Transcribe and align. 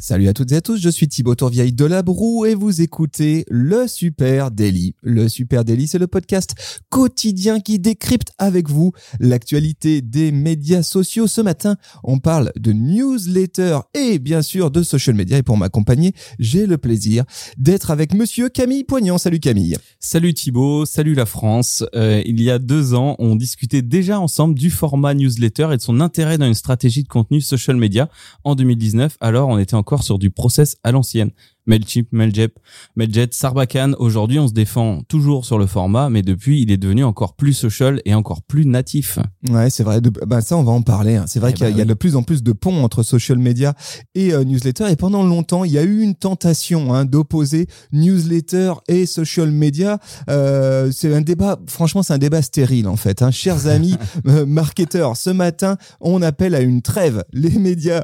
Salut 0.00 0.28
à 0.28 0.32
toutes 0.32 0.50
et 0.52 0.56
à 0.56 0.60
tous, 0.62 0.80
je 0.80 0.88
suis 0.88 1.08
Thibaut 1.08 1.34
Tourvieille 1.34 1.74
de 1.74 1.84
La 1.84 2.02
Broue 2.02 2.46
et 2.46 2.54
vous 2.54 2.80
écoutez 2.80 3.44
le 3.50 3.86
Super 3.86 4.50
Daily. 4.50 4.94
Le 5.02 5.28
Super 5.28 5.62
Daily, 5.62 5.86
c'est 5.86 5.98
le 5.98 6.06
podcast 6.06 6.54
quotidien 6.88 7.60
qui 7.60 7.78
décrypte 7.78 8.32
avec 8.38 8.70
vous 8.70 8.92
l'actualité 9.18 10.00
des 10.00 10.32
médias 10.32 10.82
sociaux. 10.82 11.26
Ce 11.26 11.42
matin, 11.42 11.76
on 12.02 12.18
parle 12.18 12.50
de 12.58 12.72
newsletter 12.72 13.80
et 13.92 14.18
bien 14.18 14.40
sûr 14.40 14.70
de 14.70 14.82
social 14.82 15.14
media. 15.14 15.36
Et 15.36 15.42
pour 15.42 15.58
m'accompagner, 15.58 16.14
j'ai 16.38 16.66
le 16.66 16.78
plaisir 16.78 17.24
d'être 17.58 17.90
avec 17.90 18.14
monsieur 18.14 18.48
Camille 18.48 18.84
Poignant. 18.84 19.18
Salut 19.18 19.38
Camille. 19.38 19.76
Salut 19.98 20.32
Thibaut, 20.32 20.86
salut 20.86 21.12
la 21.12 21.26
France. 21.26 21.84
Euh, 21.94 22.22
il 22.24 22.40
y 22.40 22.50
a 22.50 22.58
deux 22.58 22.94
ans, 22.94 23.16
on 23.18 23.36
discutait 23.36 23.82
déjà 23.82 24.18
ensemble 24.18 24.54
du 24.54 24.70
format 24.70 25.12
newsletter 25.12 25.68
et 25.72 25.76
de 25.76 25.82
son 25.82 26.00
intérêt 26.00 26.38
dans 26.38 26.46
une 26.46 26.54
stratégie 26.54 27.02
de 27.02 27.08
contenu 27.08 27.42
social 27.42 27.76
media. 27.76 28.08
En 28.44 28.54
2019, 28.54 29.18
alors 29.20 29.50
on 29.50 29.58
était 29.58 29.74
encore 29.74 29.89
sur 29.98 30.18
du 30.18 30.30
process 30.30 30.76
à 30.82 30.92
l'ancienne. 30.92 31.30
Mailchimp, 31.66 32.08
Mailjet, 32.12 32.48
Mailjet, 32.96 33.28
Sarbacane. 33.30 33.94
Aujourd'hui, 33.98 34.38
on 34.38 34.48
se 34.48 34.52
défend 34.52 35.02
toujours 35.08 35.44
sur 35.44 35.58
le 35.58 35.66
format, 35.66 36.10
mais 36.10 36.22
depuis, 36.22 36.62
il 36.62 36.70
est 36.70 36.76
devenu 36.76 37.04
encore 37.04 37.34
plus 37.34 37.52
social 37.52 38.00
et 38.04 38.14
encore 38.14 38.42
plus 38.42 38.66
natif. 38.66 39.18
Ouais, 39.48 39.70
c'est 39.70 39.84
vrai. 39.84 40.00
bah 40.00 40.40
ça, 40.40 40.56
on 40.56 40.62
va 40.62 40.72
en 40.72 40.82
parler. 40.82 41.16
Hein. 41.16 41.24
C'est 41.26 41.38
vrai 41.40 41.50
eh 41.52 41.54
qu'il 41.54 41.68
y, 41.68 41.80
a 41.80 41.84
ben 41.84 41.86
de 41.86 41.94
plus 41.94 42.16
en 42.16 42.22
plus 42.22 42.42
de 42.42 42.52
ponts 42.52 42.82
entre 42.82 43.02
social 43.02 43.38
media 43.38 43.74
et 44.14 44.32
euh, 44.32 44.44
newsletter. 44.44 44.90
Et 44.90 44.96
pendant 44.96 45.22
longtemps, 45.22 45.64
il 45.64 45.72
y 45.72 45.78
a 45.78 45.82
eu 45.82 46.00
une 46.00 46.14
tentation 46.14 46.94
hein, 46.94 47.04
d'opposer 47.04 47.66
newsletter 47.92 48.74
et 48.88 49.06
social 49.06 49.50
media. 49.50 49.98
Euh, 50.28 50.90
c'est 50.92 51.14
un 51.14 51.20
débat. 51.20 51.58
Franchement, 51.66 52.02
c'est 52.02 52.14
un 52.14 52.18
débat 52.18 52.42
stérile 52.42 52.88
en 52.88 52.96
fait. 52.96 53.22
Hein. 53.22 53.30
Chers 53.30 53.66
amis 53.66 53.96
euh, 54.26 54.46
marketeurs, 54.46 55.16
ce 55.16 55.30
matin, 55.30 55.76
on 56.00 56.22
appelle 56.22 56.54
à 56.54 56.60
une 56.60 56.82
trêve. 56.82 57.24
Les 57.32 57.58
médias 57.58 58.02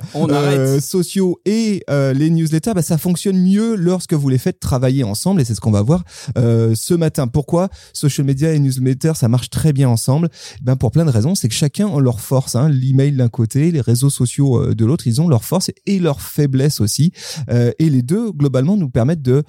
sociaux 0.80 1.40
et 1.44 1.82
les 1.88 2.30
newsletters, 2.30 2.74
bah, 2.74 2.82
ça 2.82 2.98
fonctionne 2.98 3.36
mieux 3.46 3.74
lorsque 3.74 4.12
vous 4.14 4.28
les 4.28 4.38
faites 4.38 4.60
travailler 4.60 5.04
ensemble 5.04 5.40
et 5.40 5.44
c'est 5.44 5.54
ce 5.54 5.60
qu'on 5.60 5.70
va 5.70 5.82
voir 5.82 6.04
euh, 6.36 6.74
ce 6.74 6.94
matin. 6.94 7.26
Pourquoi? 7.26 7.68
Social 7.92 8.26
media 8.26 8.52
et 8.52 8.58
newsletter 8.58 9.12
ça 9.14 9.28
marche 9.28 9.50
très 9.50 9.72
bien 9.72 9.88
ensemble 9.88 10.28
Ben 10.62 10.76
pour 10.76 10.90
plein 10.90 11.04
de 11.04 11.10
raisons, 11.10 11.34
c'est 11.34 11.48
que 11.48 11.54
chacun 11.54 11.88
a 11.88 12.00
leur 12.00 12.20
force. 12.20 12.56
Hein. 12.56 12.68
L'email 12.68 13.12
d'un 13.12 13.28
côté, 13.28 13.70
les 13.70 13.80
réseaux 13.80 14.10
sociaux 14.10 14.62
euh, 14.62 14.74
de 14.74 14.84
l'autre, 14.84 15.06
ils 15.06 15.20
ont 15.20 15.28
leur 15.28 15.44
force 15.44 15.70
et 15.86 15.98
leur 15.98 16.20
faiblesse 16.20 16.80
aussi. 16.80 17.12
Euh, 17.50 17.72
et 17.78 17.88
les 17.90 18.02
deux 18.02 18.32
globalement 18.32 18.76
nous 18.76 18.90
permettent 18.90 19.22
de 19.22 19.44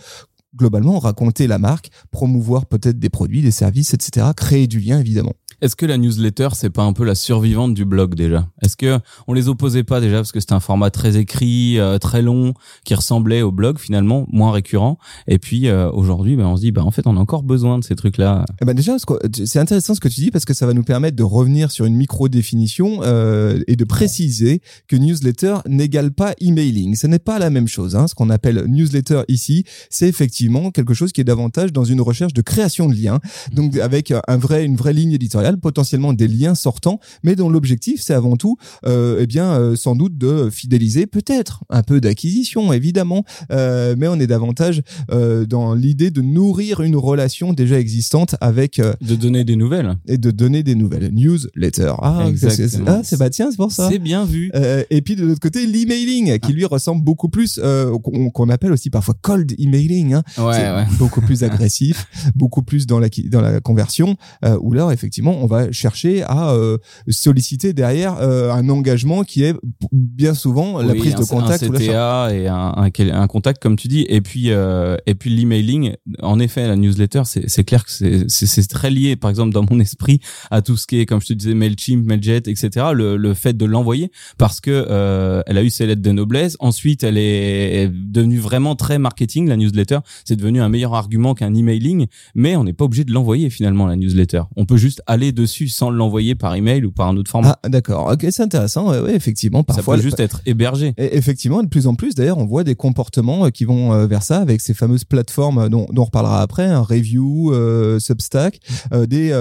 globalement 0.56 1.00
raconter 1.00 1.48
la 1.48 1.60
marque, 1.60 1.90
promouvoir 2.12 2.66
peut-être 2.66 3.00
des 3.00 3.10
produits, 3.10 3.42
des 3.42 3.52
services, 3.52 3.94
etc. 3.94 4.28
Créer 4.36 4.68
du 4.68 4.80
lien 4.80 5.00
évidemment. 5.00 5.34
Est-ce 5.60 5.76
que 5.76 5.88
la 5.88 5.98
newsletter, 5.98 6.50
c'est 6.54 6.70
pas 6.70 6.84
un 6.84 6.94
peu 6.94 7.04
la 7.04 7.16
survivante 7.16 7.74
du 7.74 7.84
blog 7.84 8.14
déjà? 8.14 8.48
Est-ce 8.62 8.78
que 8.78 9.00
on 9.28 9.34
les 9.34 9.48
opposait 9.48 9.84
pas 9.84 10.00
déjà 10.00 10.18
parce 10.18 10.32
que 10.32 10.40
c'était 10.40 10.54
un 10.54 10.60
format 10.60 10.92
très 10.92 11.18
écrit, 11.18 11.80
euh, 11.80 11.98
très 11.98 12.22
long, 12.22 12.54
qui 12.86 12.94
ressemblait 12.94 13.42
au 13.42 13.52
blog 13.52 13.80
finalement, 13.80 14.28
moins 14.32 14.52
récurrent? 14.52 15.00
Et 15.28 15.40
puis 15.40 15.68
euh, 15.68 15.90
aujourd'hui, 15.90 16.36
ben, 16.36 16.46
on 16.46 16.58
se 16.58 16.62
dit, 16.62 16.72
bah 16.72 16.84
en 16.84 16.92
fait, 16.92 17.08
on 17.08 17.18
a 17.18 17.20
encore 17.20 17.42
besoin 17.42 17.80
de 17.80 17.84
ces 17.84 17.96
trucs-là. 17.96 18.46
Eh 18.62 18.66
ben 18.66 18.76
déjà, 18.76 18.98
c'est 19.34 19.58
intéressant 19.58 19.96
ce 19.96 20.00
que 20.00 20.08
tu 20.08 20.22
dis 20.22 20.30
parce 20.30 20.46
que 20.46 20.54
ça 20.54 20.68
va 20.68 20.74
nous 20.74 20.84
permettre 20.84 21.16
de 21.16 21.24
revenir 21.24 21.72
sur 21.72 21.86
une 21.86 21.96
micro 21.96 22.30
définition 22.30 23.00
euh, 23.02 23.60
et 23.66 23.76
de 23.76 23.84
préciser 23.84 24.62
que 24.88 24.96
newsletter 24.96 25.56
n'égale 25.68 26.12
pas 26.12 26.36
emailing. 26.40 26.96
Ce 26.96 27.08
n'est 27.08 27.18
pas 27.18 27.40
la 27.40 27.50
même 27.50 27.68
chose. 27.68 27.96
Hein. 27.96 28.08
Ce 28.08 28.14
qu'on 28.14 28.30
appelle 28.30 28.66
newsletter 28.68 29.24
ici, 29.28 29.64
c'est 29.90 30.08
effectivement 30.08 30.70
quelque 30.70 30.94
chose 30.94 31.12
qui 31.12 31.22
est 31.22 31.24
davantage 31.24 31.74
dans 31.74 31.84
une 31.84 32.02
recherche 32.02 32.34
de 32.34 32.44
création 32.44 32.88
de 32.88 32.94
liens, 32.94 33.20
donc 33.54 33.76
avec 33.78 34.14
un 34.28 34.38
vrai, 34.38 34.64
une 34.64 34.76
vraie 34.76 34.94
ligne 34.94 35.14
éditoriale 35.14 35.47
potentiellement 35.56 36.14
des 36.14 36.28
liens 36.28 36.56
sortants, 36.56 37.00
mais 37.24 37.36
dont 37.36 37.50
l'objectif 37.50 38.02
c'est 38.02 38.14
avant 38.14 38.36
tout, 38.36 38.58
euh, 38.86 39.20
eh 39.22 39.28
bien, 39.28 39.52
euh, 39.54 39.76
sans 39.76 39.96
doute 39.96 40.18
de 40.18 40.50
fidéliser, 40.50 41.08
peut-être 41.08 41.64
un 41.70 41.84
peu 41.84 42.02
d'acquisition 42.02 42.74
évidemment, 42.74 43.24
euh, 43.52 43.96
mais 43.98 44.08
on 44.08 44.20
est 44.20 44.28
davantage 44.28 44.82
euh, 45.12 45.46
dans 45.46 45.74
l'idée 45.74 46.12
de 46.12 46.22
nourrir 46.22 46.82
une 46.82 46.96
relation 46.96 47.54
déjà 47.54 47.80
existante 47.80 48.36
avec 48.42 48.80
euh, 48.80 48.94
de 49.02 49.16
donner 49.16 49.44
des 49.44 49.56
nouvelles 49.56 49.96
et 50.08 50.18
de 50.18 50.32
donner 50.32 50.64
des 50.64 50.76
nouvelles 50.76 51.14
newsletter. 51.14 51.94
Ah, 52.02 52.28
c'est 52.36 52.76
ah, 52.88 53.02
bah 53.18 53.30
tiens, 53.30 53.50
c'est 53.52 53.58
pour 53.58 53.72
ça. 53.72 53.90
C'est 53.90 54.00
bien 54.00 54.26
vu. 54.26 54.52
et 54.90 55.02
puis 55.02 55.16
de 55.16 55.26
l'autre 55.26 55.40
côté, 55.40 55.66
l'emailing 55.66 56.40
qui 56.40 56.54
lui 56.54 56.66
ressemble 56.66 57.04
beaucoup 57.04 57.30
plus 57.30 57.60
qu'on 58.04 58.50
appelle 58.50 58.72
aussi 58.72 58.90
parfois 58.90 59.16
cold 59.22 59.54
emailing. 59.60 60.14
Hein. 60.14 60.24
Ouais, 60.38 60.44
ouais. 60.46 60.86
beaucoup 60.98 61.22
plus 61.22 61.44
agressif, 61.48 62.08
beaucoup 62.36 62.64
plus 62.64 62.88
dans 62.88 63.00
la 63.00 63.10
dans 63.30 63.42
la 63.42 63.60
conversion 63.60 64.16
où 64.62 64.74
là 64.74 64.92
effectivement 64.92 65.37
on 65.42 65.46
va 65.46 65.72
chercher 65.72 66.24
à 66.24 66.52
euh, 66.52 66.78
solliciter 67.10 67.74
derrière 67.74 68.18
euh, 68.20 68.52
un 68.52 68.68
engagement 68.70 69.24
qui 69.24 69.44
est 69.44 69.56
bien 69.92 70.34
souvent 70.34 70.82
la 70.82 70.94
prise 70.96 71.16
de 71.16 71.24
contact 71.24 71.64
un 71.64 71.70
CTA 71.70 72.30
et 72.34 72.48
un, 72.48 72.74
un, 72.76 73.28
contact 73.28 73.62
comme 73.62 73.76
tu 73.76 73.88
dis. 73.88 74.06
Et 74.10 74.22
puis 74.22 74.52
euh, 74.52 74.98
et 75.06 75.16
puis 75.16 75.30
l'emailing 75.30 75.94
en 76.22 76.40
effet 76.40 76.68
la 76.68 76.76
newsletter 76.76 77.24
c'est 77.26 77.64
clair 77.64 77.86
que 77.86 77.92
c'est 78.28 78.68
très 78.68 78.90
lié 78.90 79.16
par 79.16 79.30
exemple 79.30 79.54
dans 79.54 79.66
mon 79.70 79.80
esprit 79.80 80.20
à 80.52 80.62
tout 80.62 80.78
ce 80.78 80.88
qui 80.88 81.00
est 81.00 81.06
comme 81.06 81.22
je 81.22 81.28
te 81.28 81.34
disais 81.34 81.54
Mailchimp 81.54 82.06
Mailjet 82.06 82.38
etc 82.38 82.88
le, 82.94 83.18
le 83.18 83.34
fait 83.34 83.56
de 83.56 83.66
l'envoyer 83.66 84.12
parce 84.38 84.60
que 84.60 85.44
elle 85.48 85.58
a 85.58 85.64
eu 85.64 85.70
ses 85.70 85.86
lettres 85.86 86.02
de 86.02 86.12
noblesse. 86.12 86.58
Ensuite 86.60 87.04
elle 87.04 87.18
est 87.18 87.90
devenue 87.90 88.40
vraiment 88.40 88.76
très 88.76 89.00
marketing 89.00 89.48
la 89.48 89.58
newsletter. 89.58 90.00
C'est 90.26 90.36
devenu 90.36 90.62
un 90.62 90.70
meilleur 90.70 90.94
argument 90.94 91.34
qu'un 91.34 91.54
emailing 91.54 92.08
mais 92.36 92.56
on 92.56 92.64
n'est 92.64 92.74
pas 92.74 92.86
obligé 92.86 93.04
de 93.04 93.12
l'envoyer 93.12 93.50
finalement 93.50 93.88
la 93.88 93.96
newsletter. 93.96 94.44
On 94.56 94.66
peut 94.66 94.78
juste 94.78 95.02
aller 95.08 95.27
dessus 95.32 95.68
sans 95.68 95.90
l'envoyer 95.90 96.36
par 96.36 96.56
email 96.56 96.86
ou 96.86 96.92
par 96.92 97.08
un 97.08 97.18
autre 97.18 97.32
format. 97.32 97.60
Ah, 97.64 97.70
d'accord. 97.70 98.10
Ok, 98.12 98.26
c'est 98.30 98.44
intéressant. 98.44 98.90
Ouais, 98.90 99.16
effectivement, 99.16 99.64
parfois. 99.64 99.96
Ça 99.96 100.02
peut 100.02 100.04
juste 100.04 100.20
être 100.20 100.42
hébergé. 100.46 100.94
Et 100.98 101.16
effectivement, 101.18 101.64
de 101.64 101.68
plus 101.68 101.88
en 101.88 101.96
plus, 101.96 102.16
d'ailleurs, 102.16 102.38
on 102.38 102.46
voit 102.46 102.64
des 102.64 102.76
comportements 102.76 103.46
euh, 103.46 103.50
qui 103.50 103.66
vont 103.66 103.94
euh, 103.94 104.08
vers 104.08 104.24
ça 104.24 104.40
avec 104.40 104.62
ces 104.62 104.74
fameuses 104.74 105.04
plateformes 105.04 105.58
euh, 105.58 105.70
dont, 105.70 105.88
dont 105.92 106.04
on 106.04 106.06
reparlera 106.06 106.42
après, 106.42 106.66
un 106.66 106.82
review, 106.82 107.54
Substack, 108.00 108.60
des 109.08 109.32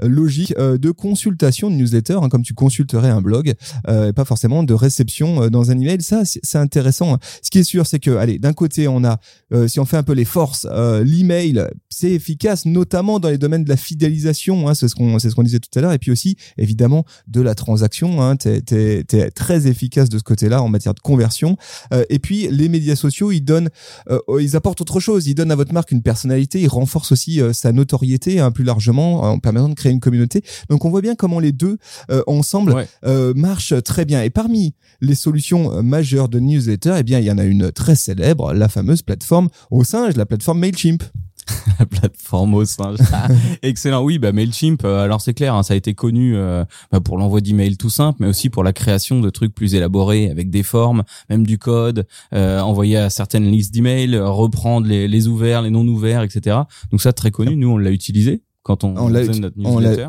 logiques 0.00 0.54
de 0.56 0.90
consultation 0.90 1.70
de 1.70 1.76
newsletter, 1.76 2.18
hein, 2.22 2.28
comme 2.28 2.42
tu 2.42 2.54
consulterais 2.54 3.08
un 3.08 3.20
blog, 3.20 3.54
et 3.88 4.12
pas 4.12 4.24
forcément 4.24 4.62
de 4.62 4.74
réception 4.74 5.48
dans 5.48 5.70
un 5.70 5.78
email. 5.78 6.00
Ça, 6.02 6.22
c'est 6.24 6.58
intéressant. 6.58 7.14
Hein. 7.14 7.18
Ce 7.42 7.50
qui 7.50 7.58
est 7.58 7.64
sûr, 7.64 7.86
c'est 7.86 7.98
que, 7.98 8.10
allez, 8.16 8.38
d'un 8.38 8.52
côté, 8.52 8.88
on 8.88 9.04
a, 9.04 9.18
si 9.66 9.80
on 9.80 9.84
fait 9.84 9.96
un 9.96 10.02
peu 10.02 10.12
les 10.12 10.24
forces, 10.24 10.66
l'email, 11.04 11.64
c'est 11.96 12.10
efficace, 12.10 12.66
notamment 12.66 13.18
dans 13.20 13.30
les 13.30 13.38
domaines 13.38 13.64
de 13.64 13.70
la 13.70 13.76
fidélisation. 13.78 14.68
Hein, 14.68 14.74
c'est 14.74 14.86
ce 14.86 14.94
qu'on 14.94 15.18
c'est 15.18 15.30
ce 15.30 15.34
qu'on 15.34 15.42
disait 15.42 15.60
tout 15.60 15.78
à 15.78 15.80
l'heure. 15.80 15.94
Et 15.94 15.98
puis 15.98 16.10
aussi, 16.10 16.36
évidemment, 16.58 17.06
de 17.26 17.40
la 17.40 17.54
transaction. 17.54 18.20
Hein, 18.20 18.36
t'es, 18.36 18.62
es, 18.70 19.30
très 19.30 19.66
efficace 19.66 20.10
de 20.10 20.18
ce 20.18 20.22
côté-là 20.22 20.62
en 20.62 20.68
matière 20.68 20.92
de 20.92 21.00
conversion. 21.00 21.56
Euh, 21.94 22.04
et 22.10 22.18
puis, 22.18 22.48
les 22.50 22.68
médias 22.68 22.96
sociaux, 22.96 23.32
ils 23.32 23.40
donnent, 23.40 23.70
euh, 24.10 24.18
ils 24.38 24.56
apportent 24.56 24.82
autre 24.82 25.00
chose. 25.00 25.26
Ils 25.26 25.34
donnent 25.34 25.50
à 25.50 25.56
votre 25.56 25.72
marque 25.72 25.90
une 25.90 26.02
personnalité. 26.02 26.60
Ils 26.60 26.68
renforcent 26.68 27.12
aussi 27.12 27.40
euh, 27.40 27.54
sa 27.54 27.72
notoriété 27.72 28.40
hein, 28.40 28.50
plus 28.50 28.64
largement 28.64 29.22
en 29.22 29.38
permettant 29.38 29.70
de 29.70 29.74
créer 29.74 29.92
une 29.92 30.00
communauté. 30.00 30.44
Donc, 30.68 30.84
on 30.84 30.90
voit 30.90 31.00
bien 31.00 31.14
comment 31.14 31.40
les 31.40 31.52
deux 31.52 31.78
ensemble 32.26 32.86
marchent 33.34 33.82
très 33.82 34.04
bien. 34.04 34.22
Et 34.22 34.30
parmi 34.30 34.74
les 35.00 35.14
solutions 35.14 35.82
majeures 35.82 36.28
de 36.28 36.40
newsletter, 36.40 36.96
eh 36.98 37.02
bien, 37.02 37.20
il 37.20 37.24
y 37.24 37.30
en 37.30 37.38
a 37.38 37.44
une 37.44 37.72
très 37.72 37.94
célèbre, 37.94 38.52
la 38.52 38.68
fameuse 38.68 39.00
plateforme 39.00 39.48
au 39.70 39.82
singe, 39.82 40.16
la 40.16 40.26
plateforme 40.26 40.58
Mailchimp. 40.58 41.02
la 41.78 41.86
plateforme 41.86 42.54
au 42.54 42.64
singe. 42.64 42.98
Excellent. 43.62 44.02
Oui, 44.02 44.18
bah 44.18 44.32
Mailchimp. 44.32 44.84
Euh, 44.84 45.04
alors 45.04 45.20
c'est 45.20 45.34
clair, 45.34 45.54
hein, 45.54 45.62
ça 45.62 45.74
a 45.74 45.76
été 45.76 45.94
connu 45.94 46.36
euh, 46.36 46.64
bah, 46.90 47.00
pour 47.00 47.18
l'envoi 47.18 47.40
d'emails 47.40 47.76
tout 47.76 47.90
simple, 47.90 48.18
mais 48.20 48.28
aussi 48.28 48.50
pour 48.50 48.64
la 48.64 48.72
création 48.72 49.20
de 49.20 49.30
trucs 49.30 49.54
plus 49.54 49.74
élaborés 49.74 50.30
avec 50.30 50.50
des 50.50 50.62
formes, 50.62 51.04
même 51.30 51.46
du 51.46 51.58
code, 51.58 52.06
euh, 52.34 52.60
envoyer 52.60 52.96
à 52.96 53.10
certaines 53.10 53.50
listes 53.50 53.72
d'emails, 53.72 54.16
reprendre 54.16 54.86
les, 54.86 55.08
les 55.08 55.28
ouverts, 55.28 55.62
les 55.62 55.70
non 55.70 55.86
ouverts, 55.86 56.22
etc. 56.22 56.56
Donc 56.90 57.00
ça 57.00 57.12
très 57.12 57.30
connu. 57.30 57.56
Nous 57.56 57.68
on 57.68 57.78
l'a 57.78 57.90
utilisé 57.90 58.42
quand 58.66 58.82
on, 58.82 58.96
on 58.96 59.08
l'a 59.08 59.20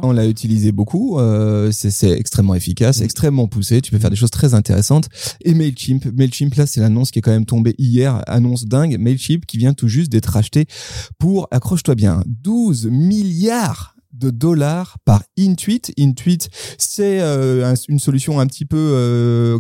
on 0.02 0.12
l'a 0.12 0.26
utilisé 0.26 0.72
beaucoup 0.72 1.20
euh, 1.20 1.70
c'est 1.72 2.10
extrêmement 2.10 2.56
efficace 2.56 3.02
mm. 3.02 3.04
extrêmement 3.04 3.48
poussé 3.48 3.82
tu 3.82 3.92
peux 3.92 4.00
faire 4.00 4.10
des 4.10 4.16
choses 4.16 4.32
très 4.32 4.56
intéressantes. 4.56 5.10
Et 5.42 5.54
Mailchimp 5.54 6.06
Mailchimp 6.16 6.56
là 6.56 6.66
c'est 6.66 6.82
l'annonce 6.82 7.12
qui 7.12 7.20
est 7.20 7.22
quand 7.22 7.32
même 7.32 7.46
tombée 7.46 7.76
hier 7.78 8.24
annonce 8.26 8.66
dingue. 8.66 8.98
Mailchimp 9.00 9.46
qui 9.46 9.60
vient 9.60 9.74
tout 9.74 9.88
juste 9.88 10.12
d'être 10.12 10.36
acheté 10.36 10.66
pour 11.20 11.48
accroche-toi 11.52 11.94
bien 11.94 12.24
12 12.26 12.88
milliards 12.88 13.97
de 14.18 14.30
dollars 14.30 14.98
par 15.06 15.24
Intuit. 15.38 15.82
Intuit, 16.00 16.50
c'est 16.78 17.22
euh, 17.22 17.76
une 17.88 18.00
solution 18.00 18.40
un 18.40 18.48
petit 18.48 18.66
peu, 18.66 18.78
euh, 18.78 19.60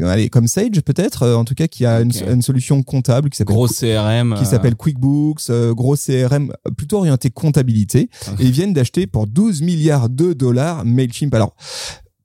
allez, 0.00 0.28
comme 0.28 0.46
Sage 0.46 0.80
peut-être, 0.84 1.22
euh, 1.22 1.36
en 1.36 1.44
tout 1.44 1.54
cas 1.54 1.66
qui 1.66 1.86
a 1.86 2.00
une, 2.00 2.42
solution 2.42 2.82
comptable 2.82 3.30
qui 3.30 3.38
s'appelle 3.38 3.54
gros 3.54 3.68
CRM, 3.68 4.34
qui 4.38 4.44
s'appelle 4.44 4.74
QuickBooks, 4.74 5.50
gros 5.70 5.96
CRM 5.96 6.52
plutôt 6.76 6.98
orienté 6.98 7.30
comptabilité. 7.30 8.10
Et 8.38 8.44
ils 8.44 8.50
viennent 8.50 8.72
d'acheter 8.72 9.06
pour 9.06 9.26
12 9.26 9.62
milliards 9.62 10.08
de 10.08 10.32
dollars 10.32 10.84
Mailchimp. 10.84 11.34
Alors 11.34 11.56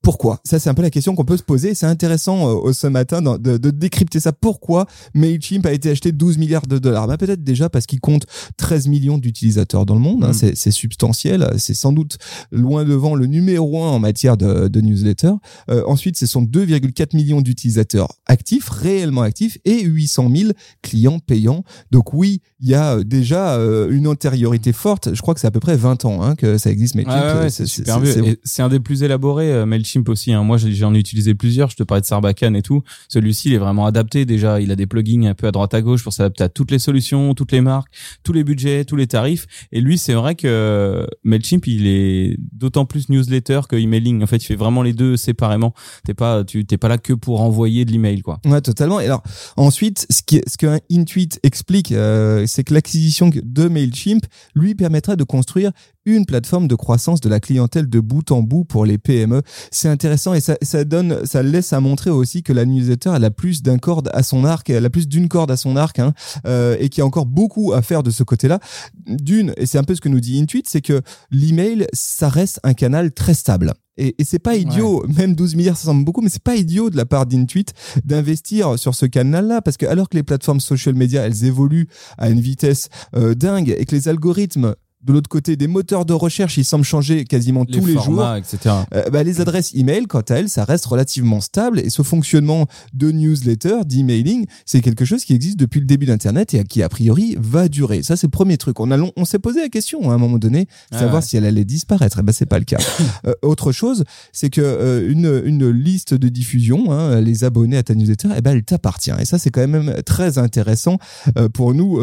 pourquoi? 0.01 0.39
Ça, 0.45 0.59
c'est 0.59 0.69
un 0.69 0.73
peu 0.73 0.81
la 0.81 0.89
question 0.89 1.15
qu'on 1.15 1.25
peut 1.25 1.37
se 1.37 1.43
poser. 1.43 1.75
C'est 1.75 1.85
intéressant 1.85 2.67
euh, 2.67 2.73
ce 2.73 2.87
matin 2.87 3.21
de, 3.21 3.37
de, 3.37 3.57
de, 3.57 3.69
décrypter 3.69 4.19
ça. 4.19 4.31
Pourquoi 4.31 4.85
MailChimp 5.13 5.65
a 5.65 5.73
été 5.73 5.89
acheté 5.89 6.11
12 6.11 6.37
milliards 6.37 6.67
de 6.67 6.77
dollars? 6.77 7.07
Bah, 7.07 7.17
Peut-être 7.17 7.43
déjà 7.43 7.69
parce 7.69 7.85
qu'il 7.85 7.99
compte 7.99 8.25
13 8.57 8.87
millions 8.87 9.17
d'utilisateurs 9.17 9.85
dans 9.85 9.95
le 9.95 9.99
monde. 9.99 10.23
Hein. 10.23 10.31
Mm. 10.31 10.53
C'est 10.55 10.71
substantiel. 10.71 11.53
C'est 11.57 11.73
sans 11.73 11.91
doute 11.91 12.17
loin 12.51 12.85
devant 12.85 13.15
le 13.15 13.25
numéro 13.25 13.83
un 13.83 13.89
en 13.89 13.99
matière 13.99 14.37
de, 14.37 14.67
de 14.67 14.81
newsletter. 14.81 15.33
Euh, 15.69 15.83
ensuite, 15.85 16.17
ce 16.17 16.25
sont 16.25 16.43
2,4 16.43 17.15
millions 17.15 17.41
d'utilisateurs 17.41 18.09
actifs, 18.25 18.69
réellement 18.69 19.21
actifs, 19.21 19.57
et 19.65 19.83
800 19.83 20.29
000 20.33 20.51
clients 20.81 21.19
payants. 21.19 21.63
Donc 21.91 22.13
oui, 22.13 22.41
il 22.59 22.69
y 22.69 22.75
a 22.75 22.97
euh, 22.97 23.03
déjà 23.03 23.55
euh, 23.55 23.89
une 23.91 24.07
antériorité 24.07 24.73
forte. 24.73 25.13
Je 25.13 25.21
crois 25.21 25.33
que 25.33 25.39
c'est 25.39 25.47
à 25.47 25.51
peu 25.51 25.59
près 25.59 25.75
20 25.75 26.05
ans 26.05 26.21
hein, 26.21 26.35
que 26.35 26.57
ça 26.57 26.71
existe. 26.71 26.95
MailChimp, 26.95 27.41
ouais, 27.41 27.49
c'est 27.49 27.65
super 27.65 27.99
vieux. 27.99 28.39
C'est 28.43 28.61
un 28.61 28.69
des 28.69 28.79
plus 28.79 29.03
élaborés, 29.03 29.65
MailChimp 29.65 29.98
aussi. 30.07 30.31
Hein. 30.31 30.43
Moi, 30.43 30.57
j'en 30.57 30.93
ai 30.93 30.99
utilisé 30.99 31.33
plusieurs. 31.35 31.69
Je 31.69 31.75
te 31.75 31.83
parlais 31.83 32.01
de 32.01 32.05
Sarbacane 32.05 32.55
et 32.55 32.61
tout. 32.61 32.83
Celui-ci, 33.07 33.49
il 33.49 33.55
est 33.55 33.57
vraiment 33.57 33.85
adapté 33.85 34.25
déjà. 34.25 34.61
Il 34.61 34.71
a 34.71 34.75
des 34.75 34.87
plugins 34.87 35.23
un 35.23 35.33
peu 35.33 35.47
à 35.47 35.51
droite 35.51 35.73
à 35.73 35.81
gauche 35.81 36.03
pour 36.03 36.13
s'adapter 36.13 36.43
à 36.43 36.49
toutes 36.49 36.71
les 36.71 36.79
solutions, 36.79 37.33
toutes 37.33 37.51
les 37.51 37.61
marques, 37.61 37.91
tous 38.23 38.33
les 38.33 38.43
budgets, 38.43 38.85
tous 38.85 38.95
les 38.95 39.07
tarifs. 39.07 39.47
Et 39.71 39.81
lui, 39.81 39.97
c'est 39.97 40.13
vrai 40.13 40.35
que 40.35 41.07
Mailchimp, 41.23 41.67
il 41.67 41.87
est 41.87 42.37
d'autant 42.53 42.85
plus 42.85 43.09
newsletter 43.09 43.61
que 43.67 43.75
emailing. 43.75 44.23
En 44.23 44.27
fait, 44.27 44.37
il 44.37 44.45
fait 44.45 44.55
vraiment 44.55 44.83
les 44.83 44.93
deux 44.93 45.17
séparément. 45.17 45.73
T'es 46.05 46.13
pas, 46.13 46.43
tu 46.43 46.65
t'es 46.65 46.77
pas 46.77 46.87
là 46.87 46.97
que 46.97 47.13
pour 47.13 47.41
envoyer 47.41 47.85
de 47.85 47.91
l'email, 47.91 48.21
quoi. 48.21 48.39
Ouais, 48.45 48.61
totalement. 48.61 48.99
Et 48.99 49.05
alors, 49.05 49.23
ensuite, 49.57 50.05
ce 50.09 50.21
qui, 50.21 50.41
que 50.59 50.79
Intuit 50.91 51.29
explique, 51.43 51.91
euh, 51.91 52.45
c'est 52.45 52.63
que 52.63 52.73
l'acquisition 52.73 53.29
de 53.29 53.67
Mailchimp 53.67 54.25
lui 54.55 54.75
permettra 54.75 55.15
de 55.15 55.23
construire 55.23 55.71
une 56.05 56.25
plateforme 56.25 56.67
de 56.67 56.75
croissance 56.75 57.21
de 57.21 57.29
la 57.29 57.39
clientèle 57.39 57.89
de 57.89 57.99
bout 57.99 58.31
en 58.31 58.41
bout 58.41 58.65
pour 58.65 58.85
les 58.85 58.97
PME. 58.97 59.41
C'est 59.71 59.89
intéressant 59.89 60.33
et 60.33 60.41
ça, 60.41 60.57
ça 60.61 60.83
donne, 60.83 61.25
ça 61.25 61.43
laisse 61.43 61.73
à 61.73 61.79
montrer 61.79 62.09
aussi 62.09 62.43
que 62.43 62.53
la 62.53 62.65
newsletter 62.65 63.11
elle 63.15 63.25
a 63.25 63.31
plus 63.31 63.61
d'un 63.61 63.77
corde 63.77 64.09
à 64.13 64.23
son 64.23 64.45
arc, 64.45 64.69
elle 64.69 64.85
a 64.85 64.89
plus 64.89 65.07
d'une 65.07 65.27
corde 65.27 65.51
à 65.51 65.57
son 65.57 65.75
arc, 65.75 65.99
hein, 65.99 66.13
euh, 66.47 66.77
et 66.79 66.89
qu'il 66.89 67.01
y 67.01 67.03
a 67.03 67.05
encore 67.05 67.25
beaucoup 67.25 67.73
à 67.73 67.81
faire 67.81 68.03
de 68.03 68.11
ce 68.11 68.23
côté-là. 68.23 68.59
D'une, 69.07 69.53
et 69.57 69.65
c'est 69.65 69.77
un 69.77 69.83
peu 69.83 69.95
ce 69.95 70.01
que 70.01 70.09
nous 70.09 70.19
dit 70.19 70.39
Intuit, 70.39 70.63
c'est 70.65 70.81
que 70.81 71.01
l'email, 71.31 71.87
ça 71.93 72.29
reste 72.29 72.59
un 72.63 72.73
canal 72.73 73.11
très 73.11 73.33
stable. 73.33 73.73
Et, 73.97 74.15
et 74.17 74.23
c'est 74.23 74.39
pas 74.39 74.55
idiot, 74.55 75.05
même 75.17 75.35
12 75.35 75.55
milliards, 75.55 75.77
ça 75.77 75.85
semble 75.85 76.05
beaucoup, 76.05 76.21
mais 76.21 76.29
c'est 76.29 76.41
pas 76.41 76.55
idiot 76.55 76.89
de 76.89 76.95
la 76.95 77.05
part 77.05 77.25
d'Intuit 77.25 77.65
d'investir 78.05 78.79
sur 78.79 78.95
ce 78.95 79.05
canal-là, 79.05 79.61
parce 79.61 79.75
que 79.75 79.85
alors 79.85 80.07
que 80.07 80.15
les 80.15 80.23
plateformes 80.23 80.61
social 80.61 80.95
media, 80.95 81.25
elles 81.25 81.43
évoluent 81.43 81.87
à 82.17 82.29
une 82.29 82.39
vitesse 82.39 82.89
euh, 83.15 83.35
dingue 83.35 83.75
et 83.77 83.85
que 83.85 83.95
les 83.95 84.07
algorithmes 84.07 84.75
de 85.01 85.13
l'autre 85.13 85.29
côté, 85.29 85.55
des 85.55 85.67
moteurs 85.67 86.05
de 86.05 86.13
recherche, 86.13 86.57
ils 86.57 86.65
semblent 86.65 86.83
changer 86.83 87.23
quasiment 87.23 87.65
tous 87.65 87.85
les 87.85 87.93
jours. 87.93 88.21
Etc. 88.35 88.75
Euh, 88.93 89.09
bah, 89.09 89.23
les 89.23 89.39
adresses 89.39 89.73
email, 89.73 90.07
quant 90.07 90.21
à 90.21 90.35
elles, 90.35 90.49
ça 90.49 90.65
reste 90.65 90.85
relativement 90.85 91.39
stable. 91.39 91.79
Et 91.79 91.89
ce 91.89 92.01
fonctionnement 92.01 92.67
de 92.93 93.11
newsletter, 93.11 93.85
d'emailing, 93.85 94.45
c'est 94.65 94.81
quelque 94.81 95.05
chose 95.05 95.23
qui 95.23 95.33
existe 95.33 95.57
depuis 95.57 95.79
le 95.79 95.85
début 95.85 96.05
d'Internet 96.05 96.53
et 96.53 96.63
qui, 96.65 96.83
a 96.83 96.89
priori, 96.89 97.37
va 97.39 97.69
durer. 97.69 98.03
Ça, 98.03 98.17
c'est 98.17 98.27
le 98.27 98.31
premier 98.31 98.57
truc. 98.57 98.79
On, 98.81 98.91
a 98.91 98.97
on 99.15 99.25
s'est 99.25 99.39
posé 99.39 99.61
la 99.61 99.69
question 99.69 100.09
hein, 100.09 100.11
à 100.11 100.15
un 100.15 100.17
moment 100.17 100.37
donné, 100.37 100.67
ah 100.91 100.99
savoir 100.99 101.23
si 101.23 101.37
elle 101.37 101.45
allait 101.45 101.65
disparaître. 101.65 102.17
Et 102.17 102.21
eh 102.21 102.23
ben, 102.23 102.33
c'est 102.33 102.45
pas 102.45 102.59
le 102.59 102.65
cas. 102.65 102.79
euh, 103.25 103.33
autre 103.41 103.71
chose, 103.71 104.03
c'est 104.33 104.49
que 104.49 104.61
euh, 104.61 105.09
une, 105.09 105.41
une 105.45 105.69
liste 105.69 106.13
de 106.13 106.27
diffusion, 106.27 106.91
hein, 106.91 107.21
les 107.21 107.45
abonnés 107.45 107.77
à 107.77 107.83
ta 107.83 107.95
newsletter, 107.95 108.29
eh 108.35 108.41
ben, 108.41 108.51
elle 108.51 108.63
t'appartient. 108.63 109.11
Et 109.17 109.25
ça, 109.25 109.37
c'est 109.37 109.49
quand 109.49 109.65
même 109.65 110.01
très 110.05 110.37
intéressant 110.37 110.97
euh, 111.37 111.47
pour 111.47 111.73
nous, 111.73 111.99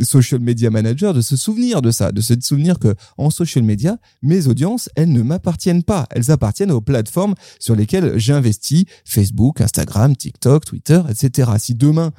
social 0.00 0.40
media 0.40 0.70
managers, 0.70 1.12
de 1.14 1.20
se 1.20 1.36
souvenir 1.36 1.82
de 1.82 1.89
ça, 1.92 2.12
de 2.12 2.20
se 2.20 2.34
souvenir 2.40 2.78
que 2.78 2.94
en 3.18 3.30
social 3.30 3.64
media, 3.64 3.98
mes 4.22 4.46
audiences, 4.46 4.88
elles 4.96 5.12
ne 5.12 5.22
m'appartiennent 5.22 5.82
pas. 5.82 6.06
Elles 6.10 6.30
appartiennent 6.30 6.70
aux 6.70 6.80
plateformes 6.80 7.34
sur 7.58 7.76
lesquelles 7.76 8.18
j'investis, 8.18 8.84
Facebook, 9.04 9.60
Instagram, 9.60 10.16
TikTok, 10.16 10.64
Twitter, 10.64 11.00
etc. 11.08 11.50
Si 11.58 11.74
demain, 11.74 12.12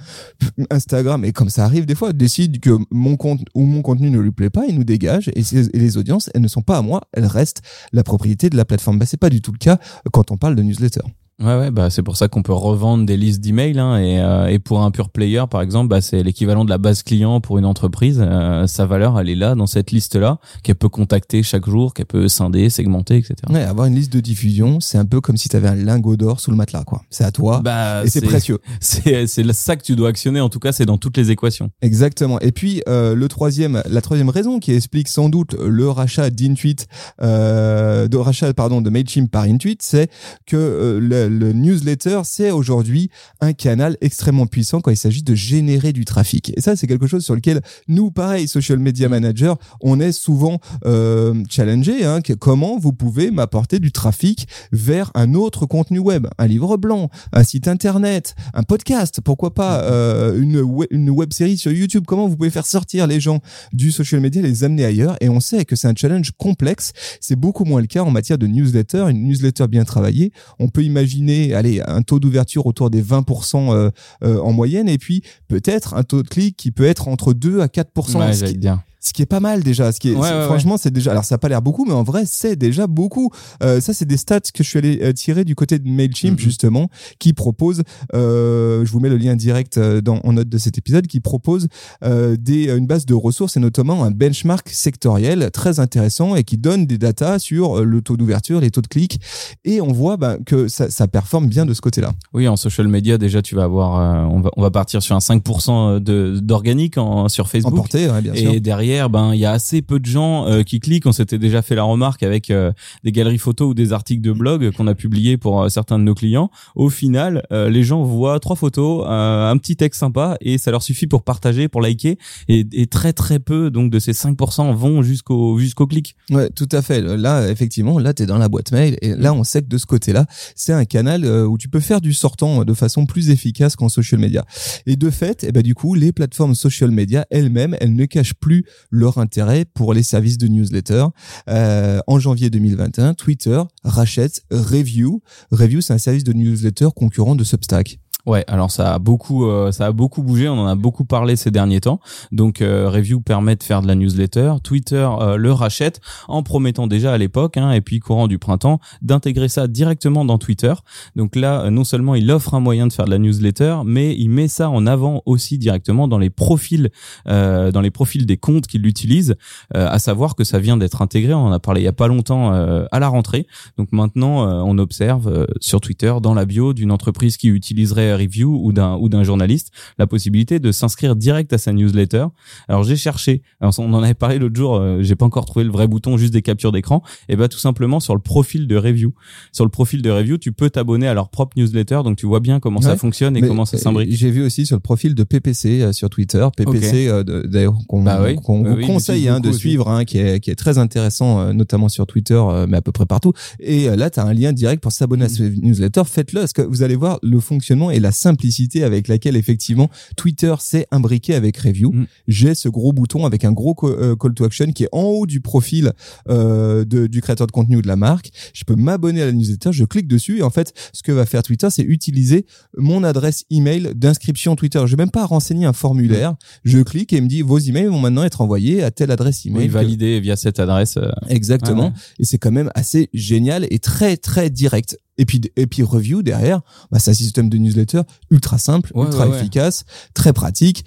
Instagram, 0.69 1.25
et 1.25 1.31
comme 1.31 1.49
ça 1.49 1.65
arrive 1.65 1.85
des 1.85 1.95
fois, 1.95 2.13
décide 2.13 2.59
que 2.59 2.77
mon 2.89 3.17
compte 3.17 3.41
ou 3.55 3.65
mon 3.65 3.81
contenu 3.81 4.09
ne 4.09 4.19
lui 4.19 4.31
plaît 4.31 4.49
pas, 4.49 4.65
il 4.67 4.75
nous 4.75 4.83
dégage 4.83 5.29
et, 5.35 5.41
les 5.73 5.97
audiences, 5.97 6.29
elles 6.33 6.41
ne 6.41 6.47
sont 6.47 6.61
pas 6.61 6.77
à 6.77 6.81
moi, 6.81 7.01
elles 7.13 7.25
restent 7.25 7.61
la 7.91 8.03
propriété 8.03 8.49
de 8.49 8.57
la 8.57 8.65
plateforme. 8.65 8.99
Bah, 8.99 9.05
c'est 9.05 9.17
pas 9.17 9.29
du 9.29 9.41
tout 9.41 9.51
le 9.51 9.57
cas 9.57 9.79
quand 10.11 10.31
on 10.31 10.37
parle 10.37 10.55
de 10.55 10.63
newsletter. 10.63 11.01
Ouais, 11.41 11.57
ouais, 11.57 11.71
bah 11.71 11.89
c'est 11.89 12.03
pour 12.03 12.17
ça 12.17 12.27
qu'on 12.27 12.43
peut 12.43 12.53
revendre 12.53 13.05
des 13.05 13.17
listes 13.17 13.41
d'emails 13.41 13.79
hein, 13.79 13.97
et, 13.97 14.19
euh, 14.19 14.47
et 14.47 14.59
pour 14.59 14.83
un 14.83 14.91
pure 14.91 15.09
player 15.09 15.43
par 15.49 15.61
exemple, 15.61 15.87
bah 15.87 15.99
c'est 16.01 16.21
l'équivalent 16.21 16.65
de 16.65 16.69
la 16.69 16.77
base 16.77 17.01
client 17.03 17.41
pour 17.41 17.57
une 17.57 17.65
entreprise. 17.65 18.21
Euh, 18.21 18.67
sa 18.67 18.85
valeur, 18.85 19.19
elle 19.19 19.29
est 19.29 19.35
là 19.35 19.55
dans 19.55 19.65
cette 19.65 19.91
liste-là 19.91 20.39
qu'elle 20.63 20.75
peut 20.75 20.89
contacter 20.89 21.41
chaque 21.41 21.67
jour, 21.67 21.93
qu'elle 21.93 22.05
peut 22.05 22.27
scinder, 22.27 22.69
segmenter, 22.69 23.17
etc. 23.17 23.35
Ouais, 23.49 23.63
avoir 23.63 23.87
une 23.87 23.95
liste 23.95 24.13
de 24.13 24.19
diffusion, 24.19 24.79
c'est 24.79 24.97
un 24.97 25.05
peu 25.05 25.19
comme 25.19 25.37
si 25.37 25.49
tu 25.49 25.55
avais 25.55 25.67
un 25.67 25.75
lingot 25.75 26.15
d'or 26.15 26.39
sous 26.39 26.51
le 26.51 26.57
matelas, 26.57 26.83
quoi. 26.83 27.01
C'est 27.09 27.23
à 27.23 27.31
toi 27.31 27.61
bah, 27.63 28.03
et 28.05 28.09
c'est 28.09 28.21
précieux. 28.21 28.59
C'est 28.79 29.27
c'est 29.27 29.51
ça 29.53 29.75
que 29.75 29.83
tu 29.83 29.95
dois 29.95 30.09
actionner. 30.09 30.39
En 30.39 30.49
tout 30.49 30.59
cas, 30.59 30.71
c'est 30.71 30.85
dans 30.85 30.97
toutes 30.97 31.17
les 31.17 31.31
équations. 31.31 31.71
Exactement. 31.81 32.39
Et 32.39 32.51
puis 32.51 32.81
euh, 32.87 33.15
le 33.15 33.27
troisième, 33.27 33.81
la 33.87 34.01
troisième 34.01 34.29
raison 34.29 34.59
qui 34.59 34.73
explique 34.73 35.07
sans 35.07 35.29
doute 35.29 35.53
le 35.53 35.89
rachat 35.89 36.29
d'Intuit, 36.29 36.85
euh, 37.21 38.07
de 38.07 38.17
rachat 38.17 38.53
pardon 38.53 38.81
de 38.81 38.89
Mailchimp 38.89 39.29
par 39.29 39.43
Intuit, 39.43 39.77
c'est 39.81 40.09
que 40.45 40.99
le 41.01 41.30
le 41.39 41.53
newsletter, 41.53 42.21
c'est 42.23 42.51
aujourd'hui 42.51 43.09
un 43.39 43.53
canal 43.53 43.97
extrêmement 44.01 44.45
puissant 44.45 44.81
quand 44.81 44.91
il 44.91 44.97
s'agit 44.97 45.23
de 45.23 45.35
générer 45.35 45.93
du 45.93 46.05
trafic. 46.05 46.53
Et 46.55 46.61
ça, 46.61 46.75
c'est 46.75 46.87
quelque 46.87 47.07
chose 47.07 47.23
sur 47.23 47.35
lequel 47.35 47.61
nous, 47.87 48.11
pareil, 48.11 48.47
social 48.47 48.79
media 48.79 49.09
manager, 49.09 49.57
on 49.81 49.99
est 49.99 50.11
souvent 50.11 50.59
euh, 50.85 51.43
challengé. 51.49 52.05
Hein, 52.05 52.19
comment 52.39 52.77
vous 52.77 52.93
pouvez 52.93 53.31
m'apporter 53.31 53.79
du 53.79 53.91
trafic 53.91 54.47
vers 54.71 55.11
un 55.15 55.33
autre 55.33 55.65
contenu 55.65 55.99
web, 55.99 56.27
un 56.37 56.47
livre 56.47 56.77
blanc, 56.77 57.09
un 57.33 57.43
site 57.43 57.67
internet, 57.67 58.35
un 58.53 58.63
podcast, 58.63 59.21
pourquoi 59.21 59.53
pas 59.53 59.81
euh, 59.83 60.41
une, 60.41 60.59
web, 60.59 60.87
une 60.91 61.09
web 61.09 61.33
série 61.33 61.57
sur 61.57 61.71
YouTube. 61.71 62.03
Comment 62.05 62.27
vous 62.27 62.37
pouvez 62.37 62.49
faire 62.49 62.65
sortir 62.65 63.07
les 63.07 63.19
gens 63.19 63.39
du 63.73 63.91
social 63.91 64.21
media, 64.21 64.41
les 64.41 64.63
amener 64.63 64.85
ailleurs? 64.85 65.17
Et 65.21 65.29
on 65.29 65.39
sait 65.39 65.65
que 65.65 65.75
c'est 65.75 65.87
un 65.87 65.95
challenge 65.95 66.31
complexe. 66.37 66.93
C'est 67.19 67.35
beaucoup 67.35 67.65
moins 67.65 67.81
le 67.81 67.87
cas 67.87 68.03
en 68.03 68.11
matière 68.11 68.37
de 68.37 68.47
newsletter. 68.47 69.05
Une 69.09 69.23
newsletter 69.23 69.67
bien 69.67 69.83
travaillée, 69.83 70.31
on 70.59 70.67
peut 70.67 70.83
imaginer 70.83 71.20
allez, 71.53 71.81
un 71.85 72.01
taux 72.01 72.19
d'ouverture 72.19 72.65
autour 72.65 72.89
des 72.89 73.01
20% 73.01 73.73
euh, 73.73 73.91
euh, 74.23 74.39
en 74.39 74.51
moyenne, 74.51 74.89
et 74.89 74.97
puis 74.97 75.23
peut-être 75.47 75.93
un 75.95 76.03
taux 76.03 76.23
de 76.23 76.27
clic 76.27 76.55
qui 76.57 76.71
peut 76.71 76.85
être 76.85 77.07
entre 77.07 77.33
2 77.33 77.61
à 77.61 77.67
4%. 77.67 78.17
Ouais, 78.17 78.53
bien 78.53 78.83
ce 79.01 79.13
qui 79.13 79.23
est 79.23 79.25
pas 79.25 79.39
mal 79.39 79.63
déjà. 79.63 79.91
Ce 79.91 79.99
qui 79.99 80.09
est, 80.09 80.13
franchement, 80.13 80.77
c'est 80.77 80.91
déjà. 80.91 81.11
Alors 81.11 81.25
ça 81.25 81.35
a 81.35 81.37
pas 81.39 81.49
l'air 81.49 81.61
beaucoup, 81.61 81.85
mais 81.85 81.93
en 81.93 82.03
vrai, 82.03 82.23
c'est 82.27 82.55
déjà 82.55 82.85
beaucoup. 82.85 83.31
Euh, 83.63 83.81
ça, 83.81 83.93
c'est 83.93 84.05
des 84.05 84.17
stats 84.17 84.39
que 84.53 84.63
je 84.63 84.69
suis 84.69 84.77
allé 84.77 84.99
euh, 85.01 85.11
tirer 85.11 85.43
du 85.43 85.55
côté 85.55 85.79
de 85.79 85.89
Mailchimp 85.89 86.37
mm-hmm. 86.37 86.43
justement, 86.43 86.87
qui 87.17 87.33
propose. 87.33 87.81
Euh, 88.13 88.85
je 88.85 88.91
vous 88.91 88.99
mets 88.99 89.09
le 89.09 89.17
lien 89.17 89.35
direct 89.35 89.79
euh, 89.79 90.01
dans 90.01 90.19
en 90.23 90.33
note 90.33 90.49
de 90.49 90.57
cet 90.59 90.77
épisode, 90.77 91.07
qui 91.07 91.19
propose 91.19 91.67
euh, 92.03 92.35
des 92.39 92.69
une 92.69 92.85
base 92.85 93.07
de 93.07 93.15
ressources 93.15 93.57
et 93.57 93.59
notamment 93.59 94.03
un 94.03 94.11
benchmark 94.11 94.69
sectoriel 94.69 95.49
très 95.51 95.79
intéressant 95.79 96.35
et 96.35 96.43
qui 96.43 96.57
donne 96.57 96.85
des 96.85 96.99
datas 96.99 97.39
sur 97.39 97.83
le 97.83 98.01
taux 98.01 98.17
d'ouverture, 98.17 98.61
les 98.61 98.69
taux 98.69 98.81
de 98.81 98.87
clics, 98.87 99.19
et 99.65 99.81
on 99.81 99.91
voit 99.91 100.17
bah, 100.17 100.37
que 100.45 100.67
ça, 100.67 100.91
ça 100.91 101.07
performe 101.07 101.47
bien 101.47 101.65
de 101.65 101.73
ce 101.73 101.81
côté-là. 101.81 102.11
Oui, 102.33 102.47
en 102.47 102.55
social 102.55 102.87
media 102.87 103.17
déjà, 103.17 103.41
tu 103.41 103.55
vas 103.55 103.63
avoir, 103.63 104.29
on 104.31 104.41
va 104.41 104.51
on 104.57 104.61
va 104.61 104.69
partir 104.69 105.01
sur 105.01 105.15
un 105.15 105.19
5% 105.19 105.99
de 105.99 106.39
d'organique 106.39 106.95
sur 107.29 107.47
Facebook. 107.47 107.73
Emporté, 107.73 108.07
bien 108.21 108.35
sûr. 108.35 108.51
Et 108.51 108.59
derrière 108.59 108.90
ben 109.09 109.33
il 109.33 109.39
y 109.39 109.45
a 109.45 109.51
assez 109.51 109.81
peu 109.81 109.99
de 109.99 110.05
gens 110.05 110.47
euh, 110.47 110.63
qui 110.63 110.79
cliquent. 110.79 111.05
On 111.05 111.11
s'était 111.11 111.37
déjà 111.37 111.61
fait 111.61 111.75
la 111.75 111.83
remarque 111.83 112.23
avec 112.23 112.49
euh, 112.49 112.71
des 113.03 113.11
galeries 113.11 113.37
photos 113.37 113.69
ou 113.69 113.73
des 113.73 113.93
articles 113.93 114.21
de 114.21 114.31
blog 114.31 114.71
qu'on 114.71 114.87
a 114.87 114.95
publiés 114.95 115.37
pour 115.37 115.61
euh, 115.61 115.69
certains 115.69 115.99
de 115.99 116.03
nos 116.03 116.15
clients. 116.15 116.49
Au 116.75 116.89
final, 116.89 117.43
les 117.51 117.83
gens 117.83 118.03
voient 118.03 118.39
trois 118.39 118.55
photos, 118.55 119.05
un 119.07 119.55
petit 119.57 119.75
texte 119.75 119.99
sympa 119.99 120.37
et 120.41 120.57
ça 120.57 120.71
leur 120.71 120.83
suffit 120.83 121.07
pour 121.07 121.23
partager, 121.23 121.67
pour 121.67 121.81
liker. 121.81 122.17
Et, 122.47 122.65
et 122.71 122.87
très 122.87 123.13
très 123.13 123.39
peu 123.39 123.69
donc 123.69 123.91
de 123.91 123.99
ces 123.99 124.13
5% 124.13 124.73
vont 124.73 125.01
jusqu'au 125.01 125.57
jusqu'au 125.59 125.87
clic. 125.87 126.15
Ouais, 126.29 126.49
tout 126.49 126.69
à 126.71 126.81
fait. 126.81 127.01
Là, 127.01 127.49
effectivement, 127.49 127.99
là 127.99 128.13
t'es 128.13 128.25
dans 128.25 128.37
la 128.37 128.49
boîte 128.49 128.71
mail 128.71 128.97
et 129.01 129.15
là 129.15 129.33
on 129.33 129.43
sait 129.43 129.61
que 129.61 129.67
de 129.67 129.77
ce 129.77 129.85
côté-là, 129.85 130.25
c'est 130.55 130.73
un 130.73 130.85
canal 130.85 131.25
où 131.25 131.57
tu 131.57 131.69
peux 131.69 131.79
faire 131.79 132.01
du 132.01 132.13
sortant 132.13 132.63
de 132.63 132.73
façon 132.73 133.05
plus 133.05 133.29
efficace 133.29 133.75
qu'en 133.75 133.89
social 133.89 134.19
media. 134.19 134.45
Et 134.85 134.95
de 134.95 135.09
fait, 135.09 135.43
eh 135.47 135.51
ben 135.51 135.63
du 135.63 135.75
coup, 135.75 135.93
les 135.93 136.11
plateformes 136.11 136.55
social 136.55 136.91
media 136.91 137.25
elles-mêmes, 137.29 137.75
elles 137.79 137.95
ne 137.95 138.05
cachent 138.05 138.33
plus 138.33 138.65
leur 138.89 139.17
intérêt 139.17 139.65
pour 139.65 139.93
les 139.93 140.03
services 140.03 140.37
de 140.37 140.47
newsletter. 140.47 141.05
Euh, 141.49 141.99
en 142.07 142.19
janvier 142.19 142.49
2021, 142.49 143.13
Twitter 143.13 143.61
rachète 143.83 144.43
Review. 144.51 145.21
Review, 145.51 145.81
c'est 145.81 145.93
un 145.93 145.97
service 145.97 146.23
de 146.23 146.33
newsletter 146.33 146.89
concurrent 146.95 147.35
de 147.35 147.43
Substack. 147.43 147.99
Ouais, 148.25 148.43
alors 148.47 148.69
ça 148.69 148.93
a 148.93 148.99
beaucoup, 148.99 149.45
euh, 149.45 149.71
ça 149.71 149.87
a 149.87 149.91
beaucoup 149.91 150.21
bougé. 150.21 150.47
On 150.47 150.59
en 150.59 150.67
a 150.67 150.75
beaucoup 150.75 151.05
parlé 151.05 151.35
ces 151.35 151.51
derniers 151.51 151.81
temps. 151.81 151.99
Donc 152.31 152.61
euh, 152.61 152.89
Review 152.89 153.21
permet 153.21 153.55
de 153.55 153.63
faire 153.63 153.81
de 153.81 153.87
la 153.87 153.95
newsletter. 153.95 154.53
Twitter 154.63 155.07
euh, 155.19 155.37
le 155.37 155.51
rachète 155.51 156.01
en 156.27 156.43
promettant 156.43 156.87
déjà 156.87 157.13
à 157.13 157.17
l'époque, 157.17 157.57
hein, 157.57 157.71
et 157.71 157.81
puis 157.81 157.99
courant 157.99 158.27
du 158.27 158.37
printemps, 158.37 158.79
d'intégrer 159.01 159.49
ça 159.49 159.67
directement 159.67 160.25
dans 160.25 160.37
Twitter. 160.37 160.73
Donc 161.15 161.35
là, 161.35 161.69
non 161.71 161.83
seulement 161.83 162.15
il 162.15 162.29
offre 162.31 162.53
un 162.53 162.59
moyen 162.59 162.87
de 162.87 162.93
faire 162.93 163.05
de 163.05 163.11
la 163.11 163.17
newsletter, 163.17 163.77
mais 163.85 164.15
il 164.15 164.29
met 164.29 164.47
ça 164.47 164.69
en 164.69 164.85
avant 164.85 165.23
aussi 165.25 165.57
directement 165.57 166.07
dans 166.07 166.17
les 166.17 166.29
profils, 166.29 166.89
dans 167.25 167.81
les 167.81 167.91
profils 167.91 168.25
des 168.25 168.37
comptes 168.37 168.67
qui 168.67 168.77
l'utilisent. 168.77 169.35
à 169.73 169.99
savoir 169.99 170.35
que 170.35 170.43
ça 170.43 170.59
vient 170.59 170.77
d'être 170.77 171.01
intégré. 171.01 171.33
On 171.33 171.45
en 171.45 171.51
a 171.51 171.59
parlé 171.59 171.81
il 171.81 171.85
y 171.85 171.87
a 171.87 171.93
pas 171.93 172.07
longtemps 172.07 172.51
à 172.51 172.99
la 172.99 173.07
rentrée. 173.07 173.47
Donc 173.77 173.91
maintenant, 173.91 174.65
on 174.65 174.77
observe 174.77 175.47
sur 175.59 175.81
Twitter 175.81 176.13
dans 176.21 176.33
la 176.33 176.45
bio 176.45 176.73
d'une 176.73 176.91
entreprise 176.91 177.37
qui 177.37 177.47
utiliserait 177.47 178.10
review 178.15 178.59
ou 178.63 178.71
d'un 178.73 178.95
ou 178.97 179.09
d'un 179.09 179.23
journaliste 179.23 179.71
la 179.97 180.07
possibilité 180.07 180.59
de 180.59 180.71
s'inscrire 180.71 181.15
direct 181.15 181.53
à 181.53 181.57
sa 181.57 181.73
newsletter. 181.73 182.25
Alors 182.67 182.83
j'ai 182.83 182.95
cherché, 182.95 183.41
alors 183.59 183.73
on 183.79 183.93
en 183.93 184.03
avait 184.03 184.13
parlé 184.13 184.39
l'autre 184.39 184.55
jour, 184.55 184.75
euh, 184.75 185.01
j'ai 185.01 185.15
pas 185.15 185.25
encore 185.25 185.45
trouvé 185.45 185.65
le 185.65 185.71
vrai 185.71 185.87
bouton, 185.87 186.17
juste 186.17 186.33
des 186.33 186.41
captures 186.41 186.71
d'écran. 186.71 187.03
Et 187.29 187.35
ben 187.35 187.47
tout 187.47 187.59
simplement 187.59 187.99
sur 187.99 188.15
le 188.15 188.21
profil 188.21 188.67
de 188.67 188.75
review, 188.75 189.13
sur 189.51 189.65
le 189.65 189.71
profil 189.71 190.01
de 190.01 190.09
review, 190.09 190.37
tu 190.37 190.51
peux 190.51 190.69
t'abonner 190.69 191.07
à 191.07 191.13
leur 191.13 191.29
propre 191.29 191.57
newsletter, 191.57 192.01
donc 192.03 192.17
tu 192.17 192.25
vois 192.25 192.39
bien 192.39 192.59
comment 192.59 192.81
ça 192.81 192.97
fonctionne 192.97 193.37
et 193.37 193.41
comment 193.41 193.65
ça 193.65 193.77
s'imbrique. 193.77 194.11
J'ai 194.11 194.31
vu 194.31 194.43
aussi 194.43 194.65
sur 194.65 194.75
le 194.75 194.81
profil 194.81 195.15
de 195.15 195.23
PPC 195.23 195.81
euh, 195.81 195.93
sur 195.93 196.09
Twitter, 196.09 196.45
PPC 196.55 197.07
euh, 197.07 197.23
d'ailleurs 197.23 197.75
qu'on 197.87 198.03
bah 198.03 198.21
vous 198.21 198.85
conseille 198.85 199.27
hein, 199.27 199.39
de 199.39 199.51
suivre, 199.51 199.89
hein, 199.89 200.05
qui 200.05 200.19
est 200.19 200.39
qui 200.39 200.51
est 200.51 200.55
très 200.55 200.77
intéressant, 200.77 201.53
notamment 201.53 201.89
sur 201.89 202.07
Twitter, 202.07 202.41
mais 202.67 202.77
à 202.77 202.81
peu 202.81 202.91
près 202.91 203.05
partout. 203.05 203.33
Et 203.59 203.95
là, 203.95 204.09
tu 204.09 204.19
as 204.19 204.25
un 204.25 204.33
lien 204.33 204.53
direct 204.53 204.81
pour 204.81 204.91
s'abonner 204.91 205.25
à 205.25 205.27
mm. 205.27 205.29
ce 205.29 205.43
newsletter. 205.43 206.01
Faites-le, 206.05 206.41
parce 206.41 206.53
que 206.53 206.61
vous 206.61 206.83
allez 206.83 206.95
voir 206.95 207.19
le 207.21 207.39
fonctionnement 207.39 207.91
et 207.91 207.99
la 208.01 208.11
simplicité 208.11 208.83
avec 208.83 209.07
laquelle 209.07 209.35
effectivement 209.35 209.89
Twitter 210.15 210.53
s'est 210.59 210.87
imbriqué 210.91 211.35
avec 211.35 211.57
Review. 211.57 211.91
Mm. 211.91 212.05
J'ai 212.27 212.55
ce 212.55 212.69
gros 212.69 212.93
bouton 212.93 213.25
avec 213.25 213.45
un 213.45 213.51
gros 213.51 213.75
euh, 213.83 214.15
call 214.15 214.33
to 214.33 214.43
action 214.43 214.71
qui 214.71 214.83
est 214.83 214.89
en 214.91 215.03
haut 215.03 215.25
du 215.25 215.41
profil 215.41 215.93
euh, 216.29 216.85
de, 216.85 217.07
du 217.07 217.21
créateur 217.21 217.47
de 217.47 217.51
contenu 217.51 217.77
ou 217.77 217.81
de 217.81 217.87
la 217.87 217.95
marque. 217.95 218.31
Je 218.53 218.63
peux 218.63 218.75
m'abonner 218.75 219.21
à 219.21 219.25
la 219.25 219.31
newsletter, 219.31 219.71
je 219.71 219.85
clique 219.85 220.07
dessus 220.07 220.39
et 220.39 220.43
en 220.43 220.49
fait, 220.49 220.73
ce 220.93 221.03
que 221.03 221.11
va 221.11 221.25
faire 221.25 221.43
Twitter, 221.43 221.67
c'est 221.69 221.83
utiliser 221.83 222.45
mon 222.77 223.03
adresse 223.03 223.45
email 223.49 223.91
d'inscription 223.95 224.55
Twitter. 224.55 224.81
Je 224.85 224.95
vais 224.95 225.01
même 225.01 225.11
pas 225.11 225.25
renseigner 225.25 225.65
un 225.65 225.73
formulaire. 225.73 226.35
Je 226.63 226.79
clique 226.79 227.13
et 227.13 227.17
il 227.17 227.23
me 227.23 227.27
dit 227.27 227.41
vos 227.41 227.59
emails 227.59 227.87
vont 227.87 227.99
maintenant 227.99 228.23
être 228.23 228.41
envoyés 228.41 228.83
à 228.83 228.91
telle 228.91 229.11
adresse 229.11 229.45
email. 229.45 229.63
Oui, 229.63 229.67
validé 229.67 230.19
via 230.19 230.35
cette 230.35 230.59
adresse. 230.59 230.97
Euh. 230.97 231.09
Exactement. 231.29 231.93
Et 232.19 232.25
c'est 232.25 232.37
quand 232.37 232.51
même 232.51 232.71
assez 232.75 233.09
génial 233.13 233.65
et 233.69 233.79
très 233.79 234.17
très 234.17 234.49
direct. 234.49 234.97
Et 235.17 235.25
puis, 235.25 235.41
et 235.55 235.67
puis 235.67 235.83
review 235.83 236.23
derrière, 236.23 236.61
bah, 236.91 236.99
c'est 236.99 237.11
un 237.11 237.15
système 237.15 237.49
de 237.49 237.57
newsletter 237.57 238.01
ultra 238.29 238.57
simple, 238.57 238.91
ultra 238.95 239.27
efficace, 239.27 239.85
très 240.13 240.33
pratique. 240.33 240.85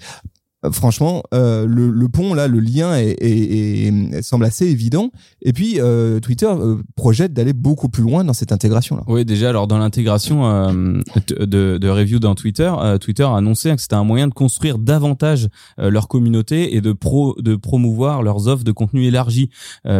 Euh, 0.65 0.71
franchement, 0.71 1.23
euh, 1.33 1.65
le, 1.65 1.89
le, 1.89 2.09
pont 2.09 2.33
là, 2.33 2.47
le 2.47 2.59
lien 2.59 2.95
est, 2.95 3.15
est, 3.21 3.87
est, 3.87 4.21
semble 4.21 4.45
assez 4.45 4.65
évident. 4.67 5.11
Et 5.41 5.53
puis 5.53 5.79
euh, 5.79 6.19
Twitter 6.19 6.47
euh, 6.47 6.77
projette 6.95 7.33
d'aller 7.33 7.53
beaucoup 7.53 7.89
plus 7.89 8.03
loin 8.03 8.23
dans 8.23 8.33
cette 8.33 8.51
intégration 8.51 8.95
là. 8.95 9.03
Oui, 9.07 9.25
déjà 9.25 9.49
alors 9.49 9.67
dans 9.67 9.77
l'intégration 9.77 10.45
euh, 10.45 10.99
de, 11.39 11.77
de, 11.77 11.89
review 11.89 12.19
dans 12.19 12.35
Twitter, 12.35 12.71
Twitter 12.99 13.23
a 13.23 13.37
annoncé 13.37 13.73
que 13.75 13.81
c'était 13.81 13.95
un 13.95 14.03
moyen 14.03 14.27
de 14.27 14.33
construire 14.33 14.77
davantage 14.77 15.47
leur 15.77 16.07
communauté 16.07 16.75
et 16.75 16.81
de 16.81 16.91
pro 16.93 17.35
de 17.39 17.55
promouvoir 17.55 18.23
leurs 18.23 18.47
offres 18.47 18.63
de 18.63 18.71
contenu 18.71 19.05
élargi. 19.05 19.49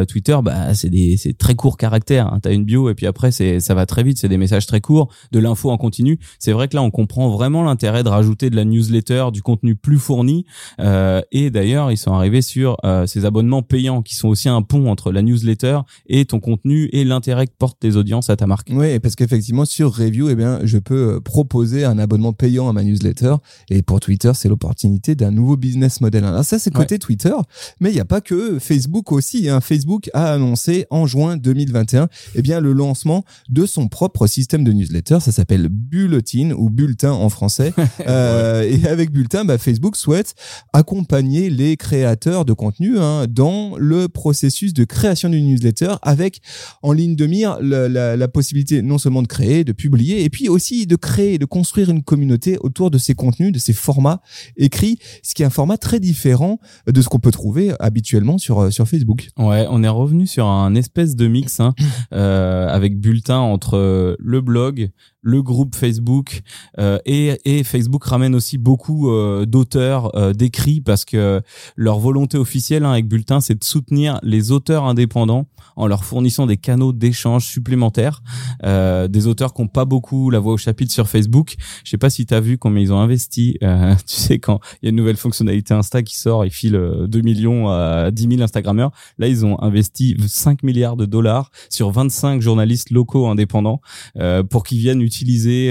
Twitter, 0.07 0.37
bah 0.43 0.73
c'est 0.73 0.89
des 0.89 1.17
c'est 1.17 1.37
très 1.37 1.55
court 1.55 1.77
caractère. 1.77 2.27
Hein. 2.27 2.39
T'as 2.41 2.53
une 2.53 2.65
bio 2.65 2.89
et 2.89 2.95
puis 2.95 3.05
après 3.05 3.31
c'est 3.31 3.59
ça 3.59 3.73
va 3.73 3.85
très 3.85 4.03
vite. 4.03 4.17
C'est 4.17 4.29
des 4.29 4.37
messages 4.37 4.65
très 4.65 4.81
courts, 4.81 5.09
de 5.31 5.39
l'info 5.39 5.69
en 5.69 5.77
continu. 5.77 6.19
C'est 6.39 6.51
vrai 6.51 6.67
que 6.67 6.75
là 6.75 6.81
on 6.81 6.91
comprend 6.91 7.29
vraiment 7.29 7.63
l'intérêt 7.63 8.03
de 8.03 8.09
rajouter 8.09 8.49
de 8.49 8.55
la 8.55 8.65
newsletter, 8.65 9.27
du 9.31 9.41
contenu 9.41 9.75
plus 9.75 9.99
fourni 9.99 10.45
euh, 10.79 11.21
et 11.31 11.49
d'ailleurs, 11.49 11.91
ils 11.91 11.97
sont 11.97 12.13
arrivés 12.13 12.41
sur 12.41 12.77
euh, 12.83 13.05
ces 13.07 13.25
abonnements 13.25 13.61
payants 13.61 14.01
qui 14.01 14.15
sont 14.15 14.27
aussi 14.27 14.49
un 14.49 14.61
pont 14.61 14.89
entre 14.89 15.11
la 15.11 15.21
newsletter 15.21 15.79
et 16.07 16.25
ton 16.25 16.39
contenu 16.39 16.89
et 16.91 17.03
l'intérêt 17.03 17.47
que 17.47 17.53
portent 17.57 17.79
tes 17.79 17.95
audiences 17.95 18.29
à 18.29 18.35
ta 18.35 18.47
marque. 18.47 18.69
Oui, 18.71 18.99
parce 18.99 19.15
qu'effectivement, 19.15 19.65
sur 19.65 19.95
Review, 19.95 20.29
eh 20.29 20.35
bien, 20.35 20.59
je 20.63 20.77
peux 20.77 21.15
euh, 21.15 21.19
proposer 21.19 21.85
un 21.85 21.97
abonnement 21.99 22.33
payant 22.33 22.69
à 22.69 22.73
ma 22.73 22.83
newsletter. 22.83 23.35
Et 23.69 23.81
pour 23.81 23.99
Twitter, 23.99 24.31
c'est 24.33 24.49
l'opportunité 24.49 25.15
d'un 25.15 25.31
nouveau 25.31 25.57
business 25.57 26.01
model. 26.01 26.25
Alors 26.25 26.43
ça, 26.43 26.59
c'est 26.59 26.71
côté 26.71 26.99
Twitter, 26.99 27.33
mais 27.79 27.89
il 27.91 27.93
n'y 27.93 27.99
a 27.99 28.05
pas 28.05 28.21
que 28.21 28.59
Facebook 28.59 29.11
aussi. 29.11 29.49
Hein. 29.49 29.61
Facebook 29.61 30.09
a 30.13 30.33
annoncé 30.33 30.85
en 30.89 31.07
juin 31.07 31.37
2021 31.37 32.07
eh 32.35 32.41
bien, 32.41 32.59
le 32.59 32.73
lancement 32.73 33.23
de 33.49 33.65
son 33.65 33.87
propre 33.87 34.27
système 34.27 34.63
de 34.63 34.71
newsletter. 34.71 35.19
Ça 35.19 35.31
s'appelle 35.31 35.69
Bulletin 35.69 36.51
ou 36.51 36.69
Bulletin 36.69 37.11
en 37.11 37.29
français. 37.29 37.73
euh, 38.07 38.63
et 38.63 38.87
avec 38.87 39.11
Bulletin, 39.11 39.45
bah, 39.45 39.57
Facebook 39.57 39.95
souhaite 39.95 40.35
accompagner 40.73 41.49
les 41.49 41.77
créateurs 41.77 42.45
de 42.45 42.53
contenu 42.53 42.99
hein, 42.99 43.25
dans 43.29 43.75
le 43.77 44.07
processus 44.07 44.73
de 44.73 44.83
création 44.83 45.29
d'une 45.29 45.47
newsletter 45.47 45.95
avec 46.01 46.41
en 46.83 46.91
ligne 46.91 47.15
de 47.15 47.25
mire 47.25 47.57
la, 47.61 47.87
la, 47.87 48.17
la, 48.17 48.27
possibilité 48.27 48.81
non 48.81 48.97
seulement 48.97 49.21
de 49.21 49.27
créer, 49.27 49.63
de 49.63 49.71
publier, 49.71 50.23
et 50.23 50.29
puis 50.29 50.49
aussi 50.49 50.87
de 50.87 50.95
créer, 50.95 51.37
de 51.37 51.45
construire 51.45 51.89
une 51.89 52.03
communauté 52.03 52.57
autour 52.59 52.91
de 52.91 52.97
ces 52.97 53.15
contenus, 53.15 53.51
de 53.51 53.59
ces 53.59 53.73
formats 53.73 54.21
écrits, 54.57 54.99
ce 55.23 55.33
qui 55.33 55.43
est 55.43 55.45
un 55.45 55.49
format 55.49 55.77
très 55.77 55.99
différent 55.99 56.59
de 56.87 57.01
ce 57.01 57.09
qu'on 57.09 57.19
peut 57.19 57.31
trouver 57.31 57.73
habituellement 57.79 58.37
sur 58.37 58.59
euh, 58.59 58.71
sur 58.71 58.87
Facebook. 58.87 59.29
Ouais, 59.37 59.65
on 59.69 59.83
est 59.83 59.89
revenu 59.89 60.27
sur 60.27 60.47
un 60.47 60.75
espèce 60.75 61.15
de 61.15 61.27
mix 61.27 61.59
hein, 61.59 61.73
euh, 62.13 62.67
avec 62.67 62.99
bulletin 62.99 63.39
entre 63.39 64.15
le 64.19 64.41
blog, 64.41 64.91
le 65.25 65.41
groupe 65.41 65.75
Facebook 65.75 66.41
euh, 66.77 66.99
et, 67.05 67.39
et, 67.45 67.63
Facebook 67.63 68.05
ramène 68.05 68.35
aussi 68.35 68.59
beaucoup 68.59 69.09
euh, 69.09 69.47
d'auteurs 69.47 70.15
euh, 70.15 70.33
d'écrits 70.33 70.81
parce 70.81 71.03
que 71.03 71.41
leur 71.75 71.97
volonté 71.97 72.37
officielle 72.37 72.85
hein, 72.85 72.91
avec 72.91 73.07
Bulletin, 73.07 73.41
c'est 73.41 73.59
de 73.59 73.63
soutenir 73.63 74.19
les 74.21 74.51
auteurs 74.51 74.85
indépendants 74.85 75.47
en 75.75 75.87
leur 75.87 76.05
fournissant 76.05 76.45
des 76.45 76.57
canaux 76.57 76.93
d'échange 76.93 77.45
supplémentaires, 77.45 78.21
euh, 78.63 79.07
des 79.07 79.27
auteurs 79.27 79.53
qui 79.53 79.61
n'ont 79.61 79.67
pas 79.67 79.85
beaucoup 79.85 80.29
la 80.29 80.39
voix 80.39 80.53
au 80.53 80.57
chapitre 80.57 80.93
sur 80.93 81.09
Facebook. 81.09 81.55
Je 81.83 81.89
sais 81.89 81.97
pas 81.97 82.09
si 82.09 82.25
tu 82.25 82.33
as 82.33 82.39
vu 82.39 82.57
combien 82.57 82.81
ils 82.81 82.93
ont 82.93 82.99
investi. 82.99 83.57
Euh, 83.63 83.93
tu 84.07 84.15
sais, 84.15 84.39
quand 84.39 84.59
il 84.81 84.85
y 84.85 84.87
a 84.87 84.89
une 84.89 84.95
nouvelle 84.95 85.17
fonctionnalité 85.17 85.73
Insta 85.73 86.03
qui 86.03 86.17
sort, 86.17 86.45
ils 86.45 86.51
filent 86.51 86.79
2 87.07 87.21
millions 87.21 87.69
à 87.69 88.11
10 88.11 88.27
000 88.29 88.41
Instagrammeurs. 88.41 88.91
Là, 89.17 89.27
ils 89.27 89.45
ont 89.45 89.61
investi 89.61 90.15
5 90.25 90.63
milliards 90.63 90.95
de 90.95 91.05
dollars 91.05 91.51
sur 91.69 91.91
25 91.91 92.41
journalistes 92.41 92.91
locaux 92.91 93.27
indépendants 93.27 93.81
euh, 94.17 94.43
pour 94.43 94.63
qu'ils 94.63 94.79
viennent 94.79 95.01
utiliser, 95.01 95.14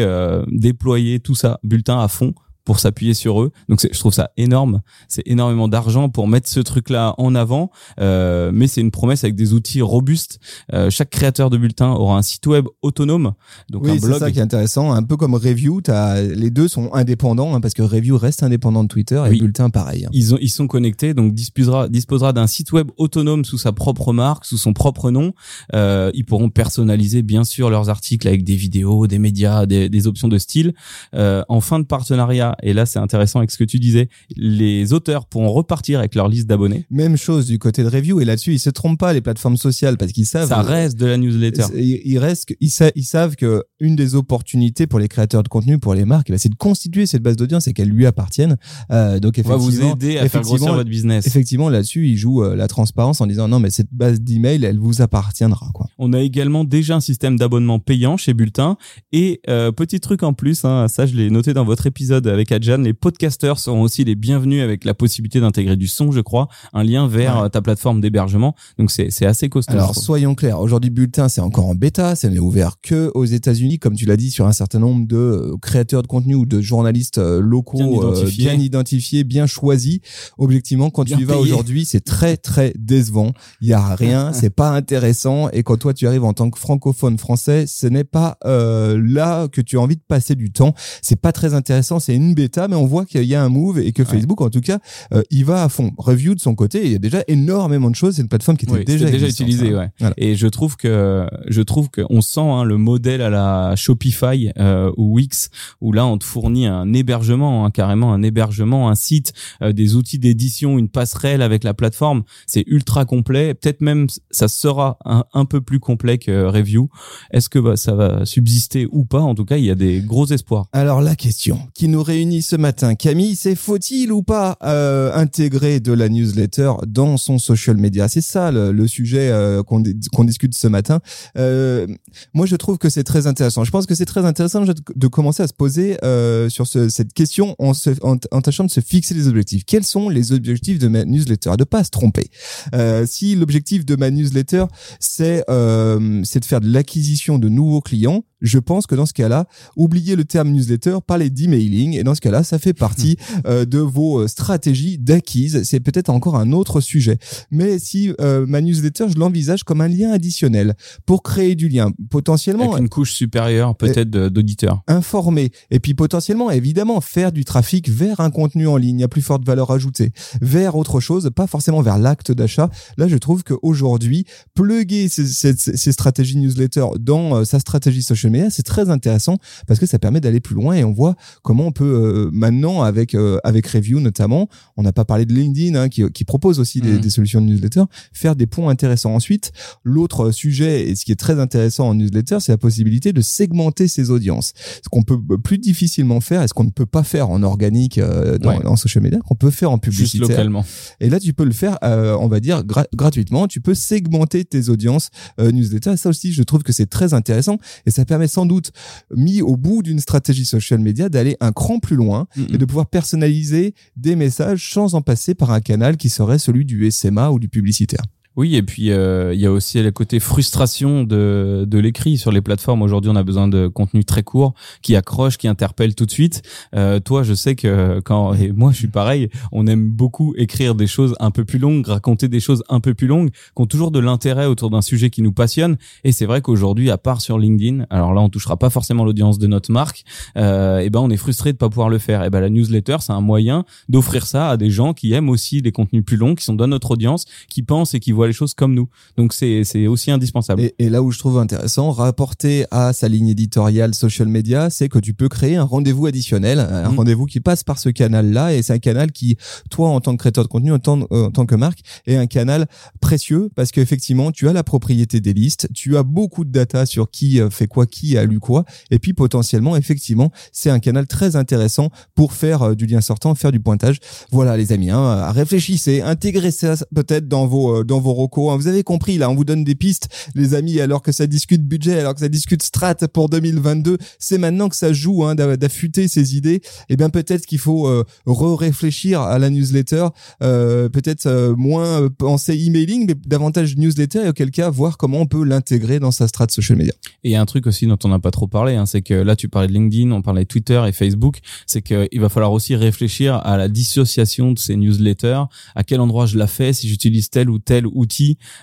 euh, 0.01 0.45
déployer 0.49 1.21
tout 1.21 1.35
ça, 1.35 1.59
bulletin 1.63 1.99
à 2.01 2.09
fond 2.09 2.35
pour 2.64 2.78
s'appuyer 2.78 3.14
sur 3.14 3.42
eux. 3.42 3.52
Donc 3.68 3.80
je 3.80 3.99
trouve 3.99 4.12
ça 4.12 4.30
énorme. 4.37 4.80
C'est 5.09 5.23
énormément 5.26 5.68
d'argent 5.68 6.09
pour 6.09 6.28
mettre 6.28 6.49
ce 6.49 6.61
truc-là 6.61 7.14
en 7.18 7.35
avant, 7.35 7.71
euh, 8.00 8.50
mais 8.52 8.66
c'est 8.66 8.80
une 8.80 8.90
promesse 8.90 9.25
avec 9.25 9.37
des 9.37 9.52
outils 9.52 9.83
robustes. 9.83 10.38
Euh, 10.73 10.90
chaque 10.90 11.11
créateur 11.11 11.50
de 11.50 11.59
bulletin 11.59 11.92
aura 11.92 12.16
un 12.16 12.23
site 12.23 12.47
web 12.47 12.66
autonome, 12.83 13.35
donc 13.71 13.85
oui, 13.85 13.92
un 13.92 13.97
blog. 13.97 14.12
c'est 14.14 14.18
ça 14.18 14.30
qui 14.30 14.38
est 14.38 14.42
intéressant. 14.42 14.92
Un 14.92 15.02
peu 15.02 15.16
comme 15.16 15.35
Review, 15.35 15.80
as, 15.88 16.23
les 16.23 16.50
deux 16.50 16.68
sont 16.68 16.92
indépendants 16.92 17.54
hein, 17.54 17.61
parce 17.61 17.75
que 17.75 17.83
Review 17.83 18.16
reste 18.16 18.42
indépendant 18.42 18.83
de 18.83 18.88
Twitter 18.88 19.23
et 19.30 19.37
bulletin 19.37 19.71
pareil. 19.71 20.09
Ils 20.12 20.35
ont 20.35 20.38
ils 20.40 20.49
sont 20.49 20.66
connectés, 20.66 21.14
donc 21.14 21.35
disposera 21.35 21.88
disposera 21.88 22.33
d'un 22.33 22.47
site 22.47 22.73
web 22.73 22.90
autonome 22.97 23.44
sous 23.44 23.59
sa 23.59 23.73
propre 23.73 24.12
marque, 24.12 24.44
sous 24.44 24.59
son 24.59 24.73
propre 24.73 25.11
nom. 25.11 25.33
Euh, 25.75 26.11
ils 26.14 26.25
pourront 26.25 26.50
personnaliser 26.50 27.23
bien 27.23 27.44
sûr 27.44 27.71
leurs 27.71 27.90
articles 27.90 28.26
avec 28.26 28.44
des 28.44 28.56
vidéos, 28.56 29.06
des 29.06 29.18
médias, 29.18 29.66
des, 29.66 29.88
des 29.88 30.06
options 30.06 30.28
de 30.28 30.38
style. 30.38 30.75
Euh, 31.14 31.42
en 31.49 31.61
fin 31.61 31.78
de 31.78 31.85
partenariat 31.85 32.54
et 32.63 32.73
là 32.73 32.87
c'est 32.87 32.99
intéressant 32.99 33.39
avec 33.41 33.51
ce 33.51 33.59
que 33.59 33.65
tu 33.65 33.79
disais, 33.79 34.09
les 34.37 34.93
auteurs 34.93 35.27
pourront 35.27 35.53
repartir 35.53 35.99
avec 35.99 36.15
leur 36.15 36.29
liste 36.29 36.47
d'abonnés. 36.47 36.87
Même 36.91 37.17
chose 37.17 37.47
du 37.47 37.59
côté 37.59 37.83
de 37.83 37.89
review 37.89 38.21
et 38.21 38.25
là-dessus 38.25 38.53
ils 38.53 38.59
se 38.59 38.71
trompent 38.71 38.99
pas 38.99 39.13
les 39.13 39.21
plateformes 39.21 39.57
sociales 39.57 39.97
parce 39.97 40.13
qu'ils 40.13 40.27
savent 40.27 40.49
ça 40.49 40.63
reste 40.63 40.99
de 40.99 41.07
la 41.07 41.17
newsletter. 41.17 41.67
Ils 41.75 42.19
restent 42.19 42.55
ils, 42.61 42.71
ils 42.95 43.05
savent 43.05 43.37
que 43.37 43.65
une 43.81 43.97
des 43.97 44.15
opportunités 44.15 44.87
pour 44.87 44.99
les 44.99 45.09
créateurs 45.09 45.43
de 45.43 45.49
contenu 45.49 45.79
pour 45.79 45.95
les 45.95 46.05
marques, 46.05 46.31
bah, 46.31 46.39
c'est 46.39 46.49
de 46.49 46.55
constituer 46.55 47.07
cette 47.07 47.23
base 47.23 47.37
d'audience 47.37 47.69
et 47.69 47.73
qu'elle 47.73 47.89
lui 47.89 48.07
appartienne. 48.07 48.57
Euh, 48.91 49.21
donc 49.21 49.39
effectivement, 49.39 49.57
on 49.57 49.59
va 49.59 49.65
vous 49.65 49.83
aider 49.83 50.19
à 50.19 50.29
faire 50.29 50.43
grossir 50.43 50.75
votre 50.75 50.91
business. 50.91 51.27
Effectivement 51.27 51.69
là-dessus 51.69 52.09
ils 52.09 52.17
jouent 52.17 52.45
euh, 52.45 52.57
la 52.57 52.69
transparence 52.69 53.21
en 53.21 53.27
disant 53.27 53.49
non 53.49 53.61
mais 53.61 53.71
cette 53.71 53.93
base 53.93 54.21
d'email 54.21 54.65
elle 54.65 54.79
vous 54.79 55.03
appartiendra 55.03 55.69
quoi. 55.75 55.87
On 55.99 56.13
a 56.13 56.21
également 56.21 56.65
déjà 56.65 56.97
un 56.97 57.01
système 57.01 57.37
d'abonnement 57.37 57.79
payant 57.79 58.17
chez 58.17 58.35
Bulletin 58.35 58.77
et 59.13 59.41
euh, 59.49 59.73
petit 59.73 60.01
truc 60.01 60.23
en 60.23 60.33
plus, 60.33 60.65
hein, 60.65 60.89
ça 60.89 61.07
je 61.07 61.15
l'ai 61.15 61.31
noté 61.31 61.55
dans 61.55 61.65
votre 61.65 61.87
épisode 61.87 62.27
avec 62.27 62.44
Les 62.51 62.95
podcasteurs 62.95 63.59
seront 63.59 63.83
aussi 63.83 64.05
les 64.05 64.15
bienvenus 64.15 64.63
avec 64.63 64.85
la 64.85 64.95
possibilité 64.95 65.41
d'intégrer 65.41 65.77
du 65.77 65.87
son, 65.89 66.13
je 66.13 66.21
crois, 66.21 66.49
un 66.73 66.83
lien 66.85 67.07
vers 67.09 67.37
Ouais. 67.39 67.45
euh, 67.45 67.49
ta 67.49 67.63
plateforme 67.63 68.01
d'hébergement. 68.01 68.55
Donc 68.79 68.91
c'est 68.91 69.11
c'est 69.11 69.27
assez 69.27 69.49
costaud. 69.49 69.73
Alors 69.73 69.95
soyons 69.95 70.35
clairs, 70.35 70.61
aujourd'hui 70.61 70.91
Bulletin 70.91 71.29
c'est 71.29 71.41
encore 71.41 71.67
en 71.67 71.75
bêta, 71.75 72.15
ça 72.17 72.29
n'est 72.29 72.39
ouvert 72.39 72.77
que 72.83 73.11
aux 73.15 73.25
États-Unis, 73.25 73.79
comme 73.79 73.95
tu 73.95 74.05
l'as 74.07 74.17
dit, 74.17 74.31
sur 74.31 74.47
un 74.47 74.53
certain 74.53 74.79
nombre 74.79 75.07
de 75.07 75.17
euh, 75.17 75.57
créateurs 75.61 76.03
de 76.03 76.07
contenu 76.07 76.35
ou 76.35 76.47
de 76.47 76.61
journalistes 76.61 77.19
euh, 77.19 77.41
locaux 77.41 77.79
Bien 77.79 77.87
identifiés. 77.89 78.45
bien 78.45 78.55
identifiés, 78.55 79.25
bien 79.25 79.47
choisis. 79.47 80.01
Objectivement, 80.39 80.91
quand 80.91 81.05
Bien 81.05 81.17
tu 81.17 81.23
y 81.23 81.27
vas 81.27 81.39
aujourd'hui, 81.39 81.85
c'est 81.85 82.05
très 82.05 82.37
très 82.37 82.73
décevant. 82.79 83.33
Il 83.61 83.69
y 83.69 83.73
a 83.73 83.95
rien, 83.95 84.33
c'est 84.35 84.51
pas 84.55 84.71
intéressant. 84.71 85.49
Et 85.51 85.63
quand 85.63 85.77
toi 85.77 85.95
tu 85.95 86.07
arrives 86.07 86.25
en 86.25 86.33
tant 86.33 86.51
que 86.51 86.59
francophone 86.59 87.19
français, 87.19 87.67
ce 87.67 87.87
n'est 87.87 88.05
pas 88.05 88.37
euh, 88.45 89.01
là 89.03 89.49
que 89.49 89.61
tu 89.61 89.79
as 89.79 89.81
envie 89.81 89.97
de 89.97 90.03
passer 90.07 90.35
du 90.35 90.51
temps. 90.53 90.75
C'est 91.03 91.21
pas 91.21 91.33
très 91.33 91.55
intéressant. 91.55 91.99
C'est 92.01 92.15
une 92.15 92.34
bêta, 92.35 92.69
mais 92.69 92.76
on 92.76 92.87
voit 92.87 93.05
qu'il 93.05 93.25
y 93.25 93.35
a 93.35 93.43
un 93.43 93.49
move 93.49 93.79
et 93.79 93.93
que 93.93 94.05
Facebook, 94.05 94.41
en 94.41 94.50
tout 94.50 94.61
cas, 94.61 94.79
euh, 95.12 95.23
il 95.31 95.45
va 95.45 95.64
à 95.64 95.69
fond. 95.69 95.93
Review 95.97 96.35
de 96.35 96.41
son 96.41 96.55
côté, 96.55 96.85
il 96.85 96.93
y 96.93 96.95
a 96.95 96.99
déjà 96.99 97.23
énormément 97.29 97.91
de 97.91 97.95
choses. 97.95 98.17
C'est 98.17 98.23
une 98.23 98.29
plateforme 98.29 98.57
qui 98.57 98.67
était 98.67 98.75
Oui, 98.75 98.85
déjà, 98.85 99.07
déjà 99.07 99.26
existante, 99.26 99.49
utilisé, 99.49 99.75
hein. 99.75 99.79
ouais. 99.79 99.91
Voilà. 99.99 100.14
Et 100.17 100.37
je 100.37 100.47
trouve 100.47 100.76
que 100.76 101.26
je 101.47 101.62
trouve 101.62 101.91
que 101.91 102.03
on 102.11 102.21
sent 102.21 102.41
hein, 102.41 102.64
le 102.64 102.76
modèle 102.76 103.23
à 103.23 103.31
la 103.31 103.76
Shopify 103.76 104.50
euh, 104.59 104.91
ou 104.97 105.14
Wix 105.14 105.50
où 105.81 105.93
là 105.93 106.07
on 106.07 106.19
te 106.19 106.25
fournit 106.25 106.67
un 106.67 106.93
hébergement, 106.93 107.64
hein, 107.64 107.71
carrément 107.71 108.12
un 108.12 108.23
hébergement, 108.23 108.88
un 108.91 108.95
site, 108.95 109.33
euh, 109.62 109.73
des 109.73 109.97
outils 109.97 110.19
d'édition, 110.19 110.79
une 110.79 110.88
passerelle 110.88 111.43
avec 111.43 111.64
la 111.64 111.75
plateforme. 111.75 112.23
C'est 112.47 112.64
ultra 112.67 113.05
complet. 113.05 113.55
Peut-être 113.55 113.81
même 113.81 114.07
ça 114.31 114.49
sera 114.49 114.99
un, 115.05 115.25
un 115.33 115.45
peu 115.45 115.61
plus 115.61 115.81
complet 115.81 116.19
que 116.19 116.47
Review. 116.47 116.88
Est-ce 117.31 117.49
que 117.49 117.59
bah, 117.59 117.76
ça 117.76 117.95
va 117.95 118.25
subsister 118.25 118.87
ou 118.91 119.05
pas? 119.05 119.21
En 119.21 119.35
tout 119.35 119.45
cas, 119.45 119.57
il 119.57 119.64
y 119.64 119.71
a 119.71 119.75
des 119.75 120.00
gros 120.00 120.26
espoirs. 120.26 120.67
Alors 120.73 121.00
la 121.00 121.17
question 121.17 121.59
qui 121.75 121.88
nous 121.88 122.03
réunit 122.03 122.24
ce 122.43 122.57
matin, 122.57 122.95
Camille, 122.95 123.37
c'est 123.37 123.54
faut-il 123.54 124.12
ou 124.12 124.23
pas 124.23 124.57
euh, 124.62 125.12
intégrer 125.14 125.81
de 125.81 125.93
la 125.93 126.09
newsletter 126.09 126.73
dans 126.87 127.16
son 127.16 127.38
social 127.38 127.76
media? 127.76 128.09
C'est 128.09 128.21
ça 128.21 128.50
le, 128.50 128.73
le 128.73 128.88
sujet 128.88 129.28
euh, 129.31 129.62
qu'on 129.62 129.81
di- 129.81 129.97
qu'on 130.12 130.25
discute 130.25 130.57
ce 130.57 130.66
matin. 130.69 131.00
Euh, 131.38 131.87
moi, 132.33 132.47
je 132.47 132.57
trouve 132.57 132.78
que 132.78 132.88
c'est 132.88 133.04
très 133.04 133.26
intéressant. 133.26 133.64
Je 133.64 133.71
pense 133.71 133.87
que 133.87 133.95
c'est 133.95 134.04
très 134.07 134.25
intéressant 134.25 134.64
de, 134.64 135.07
commencer 135.09 135.43
à 135.43 135.47
se 135.47 135.52
poser 135.52 135.97
euh, 136.04 136.49
sur 136.49 136.66
ce- 136.66 136.88
cette 136.88 137.12
question 137.12 137.54
en, 137.59 137.75
se, 137.75 137.90
en 138.02 138.16
tâchant 138.40 138.64
de 138.64 138.71
se 138.71 138.81
fixer 138.81 139.14
les 139.14 139.28
objectifs. 139.28 139.64
Quels 139.64 139.85
sont 139.85 140.09
les 140.09 140.33
objectifs 140.33 140.78
de 140.78 140.88
ma 140.88 141.04
newsletter? 141.04 141.52
De 141.59 141.64
pas 141.64 141.85
se 141.85 141.90
tromper. 141.90 142.31
Euh, 142.75 143.07
si 143.07 143.35
l'objectif 143.37 143.85
de 143.85 143.97
ma 143.97 144.11
newsletter 144.11 144.64
c'est 145.00 145.45
euh, 145.49 146.21
c'est 146.25 146.40
de 146.40 146.45
faire 146.45 146.61
de 146.61 146.69
l'acquisition 146.69 147.38
de 147.38 147.49
nouveaux 147.49 147.81
clients, 147.81 148.25
je 148.45 148.59
pense 148.59 148.87
que 148.87 148.95
dans 148.95 149.07
ce 149.07 149.13
cas-là, 149.15 149.47
oubliez 149.77 150.15
le 150.15 150.25
terme 150.25 150.51
newsletter, 150.51 150.99
parlez 151.05 151.31
d'emailing, 151.31 151.95
et 151.95 152.05
dans 152.05 152.15
ce 152.15 152.21
cas-là, 152.21 152.45
ça 152.45 152.59
fait 152.59 152.75
partie 152.75 153.17
euh, 153.47 153.65
de 153.65 153.79
vos 153.79 154.21
euh, 154.21 154.29
stratégies 154.29 154.99
d'acquise. 154.99 155.63
C'est 155.65 155.81
peut-être 155.81 156.11
encore 156.11 156.37
un 156.37 156.53
autre 156.53 156.81
sujet. 156.81 157.19
Mais 157.51 157.79
si 157.79 158.13
euh, 158.21 158.45
ma 158.47 158.61
newsletter, 158.61 159.07
je 159.09 159.19
l'envisage 159.19 159.65
comme 159.65 159.81
un 159.81 159.89
lien 159.89 160.13
additionnel 160.13 160.75
pour 161.07 161.23
créer 161.23 161.55
du 161.55 161.69
lien, 161.69 161.91
potentiellement 162.11 162.71
Avec 162.73 162.81
une 162.83 162.89
couche 162.89 163.15
supérieure 163.15 163.75
peut-être 163.77 164.11
d'auditeurs. 164.11 164.83
informer 164.87 165.51
et 165.71 165.81
puis 165.81 165.95
potentiellement 165.95 166.51
évidemment 166.51 167.01
faire 167.01 167.33
du 167.33 167.45
trafic 167.45 167.89
vers 167.89 168.21
un 168.21 168.31
contenu 168.31 168.67
en 168.67 168.77
ligne 168.77 169.03
à 169.03 169.09
plus 169.09 169.23
forte 169.23 169.45
valeur 169.45 169.71
ajoutée 169.71 170.13
vers 170.41 170.77
autre 170.77 171.01
chose 171.01 171.31
pas 171.35 171.47
forcément 171.47 171.81
vers 171.81 171.99
l'acte 171.99 172.33
d'achat 172.33 172.71
là 172.97 173.09
je 173.09 173.17
trouve 173.17 173.43
qu'aujourd'hui 173.43 174.27
plugger 174.55 175.09
ces, 175.09 175.27
ces, 175.27 175.55
ces 175.57 175.93
stratégies 175.93 176.37
newsletter 176.37 176.87
dans 176.99 177.37
euh, 177.37 177.45
sa 177.45 177.59
stratégie 177.59 178.03
social 178.03 178.34
media 178.35 178.50
c'est 178.50 178.62
très 178.62 178.91
intéressant 178.91 179.38
parce 179.67 179.81
que 179.81 179.87
ça 179.87 179.99
permet 179.99 180.21
d'aller 180.21 180.41
plus 180.41 180.55
loin 180.55 180.75
et 180.75 180.85
on 180.85 180.93
voit 180.93 181.17
comment 181.43 181.67
on 181.67 181.73
peut 181.73 181.85
euh, 181.85 182.31
maintenant 182.33 182.83
avec 182.83 183.14
euh, 183.14 183.38
avec 183.45 183.67
Review 183.67 184.00
notamment 184.00 184.49
on 184.76 184.83
n'a 184.83 184.93
pas 184.93 185.05
parlé 185.05 185.25
de 185.25 185.33
LinkedIn 185.33 185.75
hein, 185.79 185.88
qui, 185.88 186.03
qui 186.12 186.25
propose 186.25 186.61
aussi 186.61 186.81
des, 186.81 186.93
Mhm. 186.95 187.00
des 187.00 187.11
solutions 187.11 187.41
de 187.41 187.47
newsletter 187.47 187.85
faire 188.12 188.37
des 188.37 188.47
ponts 188.47 188.69
intéressants 188.69 189.14
ensuite 189.14 189.53
l'autre 189.85 190.31
sujet 190.31 190.88
et 190.88 190.95
ce 190.95 191.05
qui 191.05 191.12
est 191.12 191.17
très 191.17 191.38
intéressant 191.41 191.88
en 191.88 191.95
newsletter 191.95 192.38
c'est 192.41 192.53
la 192.53 192.59
possibilité 192.59 193.12
de 193.12 193.21
segmenter 193.21 193.88
ses 193.88 194.11
audiences 194.11 194.53
ce 194.83 194.88
qu'on 194.88 195.03
peut 195.03 195.19
plus 195.43 195.59
difficilement 195.59 196.21
faire 196.21 196.43
et 196.43 196.49
ce 196.49 196.55
qu'on 196.55 196.64
ne 196.64 196.71
peut 196.71 196.87
pas 196.87 197.03
faire 197.03 197.31
en 197.31 197.43
organique 197.43 197.99
euh, 197.99 198.38
dans, 198.38 198.50
Ouais. 198.59 198.67
en 198.67 198.76
social 198.76 199.03
media 199.03 199.19
qu'on 199.21 199.35
peut 199.35 199.50
faire 199.50 199.71
en 199.71 199.75
Juste 199.83 199.85
publicité 199.85 200.19
localement. 200.19 200.64
et 201.00 201.09
là 201.11 201.19
tu 201.21 201.33
peux 201.33 201.45
le 201.45 201.53
faire 201.53 201.79
euh, 201.85 202.17
on 202.21 202.29
va 202.29 202.41
dire 202.41 202.62
gra- 202.64 202.87
gratuitement 202.95 203.47
tu 203.49 203.61
peux 203.61 203.75
segmenter 203.75 204.45
tes 204.45 204.69
audiences 204.69 205.11
euh, 205.41 205.50
newsletter 205.50 205.93
et 205.93 205.97
ça 205.97 206.09
aussi 206.09 206.33
je 206.33 206.43
trouve 206.43 206.62
que 206.62 206.73
c'est 206.73 206.87
très 206.87 207.14
intéressant 207.14 207.59
et 207.87 207.91
ça 207.91 208.05
permet 208.05 208.24
sans 208.28 208.47
doute 208.47 208.73
mis 209.14 209.43
au 209.43 209.57
bout 209.57 209.83
d'une 209.83 210.00
stratégie 210.00 210.45
social 210.45 210.78
media 210.81 211.09
d'aller 211.09 211.37
un 211.40 211.52
cran 211.52 211.78
plus 211.78 211.97
loin 211.97 212.26
Mhm. 212.37 212.47
et 212.54 212.59
de 212.59 212.64
pouvoir 212.64 212.87
personnaliser 212.87 213.75
des 213.97 214.16
messages 214.16 214.73
sans 214.73 214.95
en 214.95 215.02
passer 215.02 215.35
par 215.35 215.50
un 215.50 215.61
canal 215.61 215.97
qui 215.97 216.09
serait 216.09 216.38
celui 216.38 216.64
du 216.64 216.90
SMA 216.90 217.31
ou 217.31 217.38
du 217.38 217.49
publicitaire 217.49 218.02
Oui, 218.37 218.57
et 218.57 218.64
puis 218.64 218.91
euh, 218.91 219.33
il 219.33 219.41
y 219.41 219.47
a 219.47 219.53
aussi 219.53 219.81
le 219.81 219.93
côté 219.93 220.19
frustration 220.19 221.05
de, 221.05 221.64
de 221.69 221.79
l'écrit 221.79 222.19
sur 222.19 222.33
les 222.33 222.41
plateformes. 222.41 222.83
Aujourd'hui, 222.83 223.09
on 223.09 223.14
a 223.14 223.23
besoin 223.23 223.47
de 223.47 223.69
contenu 223.69 224.05
très 224.05 224.25
court, 224.25 224.55
qui 224.83 224.97
accroche, 224.97 225.38
qui 225.38 225.47
interpelle 225.47 225.95
tout 225.95 226.05
de 226.05 226.11
suite. 226.11 226.43
Euh, 226.75 226.99
toi, 226.99 227.23
je 227.23 227.33
sais 227.33 227.55
que 227.55 228.00
quand 228.00 228.35
et 228.35 228.50
moi, 228.50 228.73
je 228.73 228.79
suis 228.79 228.88
pareil. 228.88 229.29
On 229.53 229.69
aime 229.69 229.88
beaucoup 229.88 230.35
écrire 230.37 230.75
des 230.75 230.88
choses 230.88 231.14
un 231.21 231.31
peu 231.31 231.45
plus 231.45 231.61
longues, 231.61 231.87
raconter 231.87 232.26
des 232.26 232.41
choses 232.41 232.64
un 232.69 232.81
peu 232.81 232.93
plus 232.93 233.07
longues, 233.07 233.31
qui 233.31 233.62
ont 233.62 233.67
toujours 233.67 233.93
de 233.93 234.00
l'intérêt 234.00 234.47
autour 234.47 234.69
d'un 234.69 234.83
sujet 234.83 235.11
qui 235.11 235.23
nous 235.23 235.33
passionne. 235.33 235.76
Et 236.03 236.11
c'est 236.11 236.26
vrai 236.26 236.41
qu'aujourd'hui, 236.41 236.91
à 236.91 236.99
part 236.99 237.21
sur 237.21 237.38
LinkedIn, 237.38 237.87
alors 237.88 238.14
là, 238.14 238.21
on 238.21 238.29
touchera 238.29 238.57
pas 238.57 238.69
forcément 238.69 239.05
l'audience 239.05 239.38
de 239.38 239.47
notre 239.47 239.71
marque. 239.71 240.03
Euh, 240.37 240.81
et 240.81 240.91
ben, 240.91 240.99
on 240.99 241.11
est 241.11 241.17
frustré 241.17 241.53
de 241.53 241.59
pas 241.59 241.69
pouvoir 241.69 241.88
le 241.88 241.99
faire. 241.99 242.25
Et 242.25 242.31
ben, 242.31 242.41
la 242.41 242.50
newsletter, 242.50 242.97
c'est 242.99 243.12
un 243.12 243.21
moyen 243.21 243.64
d'offrir 243.88 244.26
ça 244.26 244.49
à 244.50 244.57
des 244.57 244.71
gens 244.71 244.93
qui 244.93 245.12
aiment 245.12 245.29
aussi 245.29 245.61
les 245.61 245.71
contenus 245.71 246.05
plus 246.05 246.17
longs, 246.17 246.35
qui 246.35 246.43
sont 246.43 246.55
dans 246.55 246.67
notre 246.67 246.91
audience, 246.91 247.26
qui 247.49 247.62
pensent 247.62 247.95
et 247.95 248.00
qui 248.00 248.11
voient 248.11 248.24
les 248.26 248.33
choses 248.33 248.54
comme 248.54 248.75
nous. 248.75 248.88
Donc 249.16 249.33
c'est 249.33 249.64
c'est 249.64 249.87
aussi 249.87 250.11
indispensable. 250.11 250.62
Et, 250.62 250.75
et 250.79 250.88
là 250.90 251.03
où 251.03 251.11
je 251.11 251.18
trouve 251.18 251.38
intéressant, 251.38 251.90
rapporter 251.90 252.66
à 252.70 252.92
sa 252.92 253.09
ligne 253.09 253.29
éditoriale 253.29 253.94
social 253.94 254.29
media, 254.29 254.70
c'est 254.70 254.88
que 254.88 254.99
tu 254.99 255.14
peux 255.14 255.29
créer 255.29 255.57
un 255.57 255.64
rendez-vous 255.64 256.07
additionnel, 256.07 256.61
un 256.61 256.90
Mhm. 256.90 256.96
rendez-vous 256.96 257.27
qui 257.27 257.40
passe 257.40 257.62
par 257.64 257.79
ce 257.79 257.88
canal-là, 257.88 258.55
et 258.55 258.62
c'est 258.62 258.72
un 258.72 258.79
canal 258.79 259.12
qui, 259.12 259.37
toi, 259.70 259.88
en 259.90 260.01
tant 260.01 260.12
que 260.12 260.18
créateur 260.18 260.44
de 260.44 260.49
contenu, 260.49 260.72
en 260.72 260.79
tant, 260.79 261.01
euh, 261.12 261.27
en 261.27 261.31
tant 261.31 261.46
que 261.46 261.55
marque, 261.55 261.81
est 262.07 262.16
un 262.16 262.27
canal 262.27 262.66
précieux 263.01 263.51
parce 263.55 263.70
qu'effectivement, 263.70 264.33
tu 264.33 264.49
as 264.49 264.53
la 264.53 264.62
propriété 264.62 265.20
des 265.20 265.33
listes, 265.33 265.68
tu 265.75 265.96
as 265.96 266.03
beaucoup 266.03 266.44
de 266.44 266.51
data 266.51 266.87
sur 266.87 267.11
qui 267.11 267.40
euh, 267.40 267.51
fait 267.51 267.66
quoi, 267.66 267.87
qui 267.87 268.16
a 268.16 268.25
lu 268.25 268.40
quoi, 268.40 268.64
et 268.90 268.99
puis 268.99 269.12
potentiellement, 269.12 269.77
effectivement, 269.77 270.31
c'est 270.53 270.70
un 270.70 270.79
canal 270.79 271.07
très 271.07 271.37
intéressant 271.37 271.90
pour 272.14 272.33
faire 272.33 272.62
euh, 272.62 272.75
du 272.75 272.87
lien 272.87 273.01
sortant, 273.01 273.35
faire 273.35 273.53
du 273.53 273.61
pointage. 273.61 273.99
Voilà, 274.31 274.57
les 274.57 274.72
amis, 274.72 274.90
hein, 274.90 275.31
réfléchissez, 275.33 276.01
intégrez 276.03 276.51
ça 276.51 276.75
peut-être 276.94 277.29
dans 277.29 277.46
vos 277.46 277.85
dans 277.85 278.01
vos 278.01 278.13
hein. 278.50 278.57
Vous 278.57 278.66
avez 278.68 278.83
compris, 278.83 279.18
là, 279.18 279.31
on 279.31 279.35
vous 279.35 279.44
donne 279.44 279.64
des 279.64 279.74
pistes, 279.74 280.09
les 280.35 280.55
amis, 280.55 280.81
alors 280.81 281.03
que 281.03 281.12
ça 281.12 281.27
discute 281.27 281.62
budget, 281.62 281.98
alors 281.98 282.14
que 282.14 282.20
ça 282.20 282.29
discute 282.29 282.62
strat 282.62 282.94
pour 283.12 283.29
2022. 283.29 283.98
C'est 284.18 284.38
maintenant 284.38 284.68
que 284.68 284.77
ça 284.77 284.92
joue 284.92 285.24
hein, 285.24 285.35
d'a- 285.35 285.57
d'affûter 285.57 286.09
ces 286.09 286.37
idées. 286.37 286.61
Et 286.88 286.96
bien 286.96 287.11
peut-être 287.11 287.46
qu'il 287.46 287.59
faut 287.59 287.88
euh, 287.88 288.05
re-réfléchir 288.27 289.20
à 289.20 289.38
la 289.38 289.50
newsletter, 289.50 290.09
euh, 290.42 290.88
peut-être 290.88 291.27
euh, 291.27 291.55
moins 291.57 292.09
penser 292.09 292.55
emailing, 292.66 293.07
mais 293.07 293.14
davantage 293.27 293.77
newsletter, 293.77 294.24
et 294.24 294.29
auquel 294.29 294.50
cas 294.50 294.70
voir 294.70 294.96
comment 294.96 295.20
on 295.20 295.27
peut 295.27 295.44
l'intégrer 295.44 296.00
dans 296.00 296.11
sa 296.11 296.29
strat 296.29 296.46
social 296.50 296.79
media. 296.79 296.92
Et 297.22 297.37
un 297.37 297.46
truc 297.46 297.66
aussi 297.66 297.87
dont 297.87 297.98
on 298.05 298.09
n'a 298.09 298.18
pas 298.18 298.31
trop 298.31 298.46
parlé, 298.46 298.74
hein, 298.74 298.87
c'est 298.87 299.03
que 299.03 299.14
là 299.14 299.37
tu 299.37 299.48
parlais 299.48 299.68
de 299.68 299.72
LinkedIn, 299.72 300.11
on 300.12 300.22
parlait 300.22 300.42
de 300.42 300.48
Twitter 300.48 300.83
et 300.87 300.92
Facebook, 300.92 301.38
c'est 301.66 301.83
qu'il 301.83 302.20
va 302.20 302.29
falloir 302.29 302.53
aussi 302.53 302.77
réfléchir 302.77 303.37
à 303.37 303.57
la 303.57 303.68
dissociation 303.68 304.53
de 304.53 304.59
ces 304.59 304.77
newsletters, 304.77 305.42
à 305.74 305.85
quel 305.85 306.00
endroit 306.00 306.27
je 306.27 306.38
la 306.38 306.46
fais, 306.46 306.72
si 306.72 306.88
j'utilise 306.88 307.31
tel 307.31 307.48
ou 307.50 307.59
tel 307.59 307.87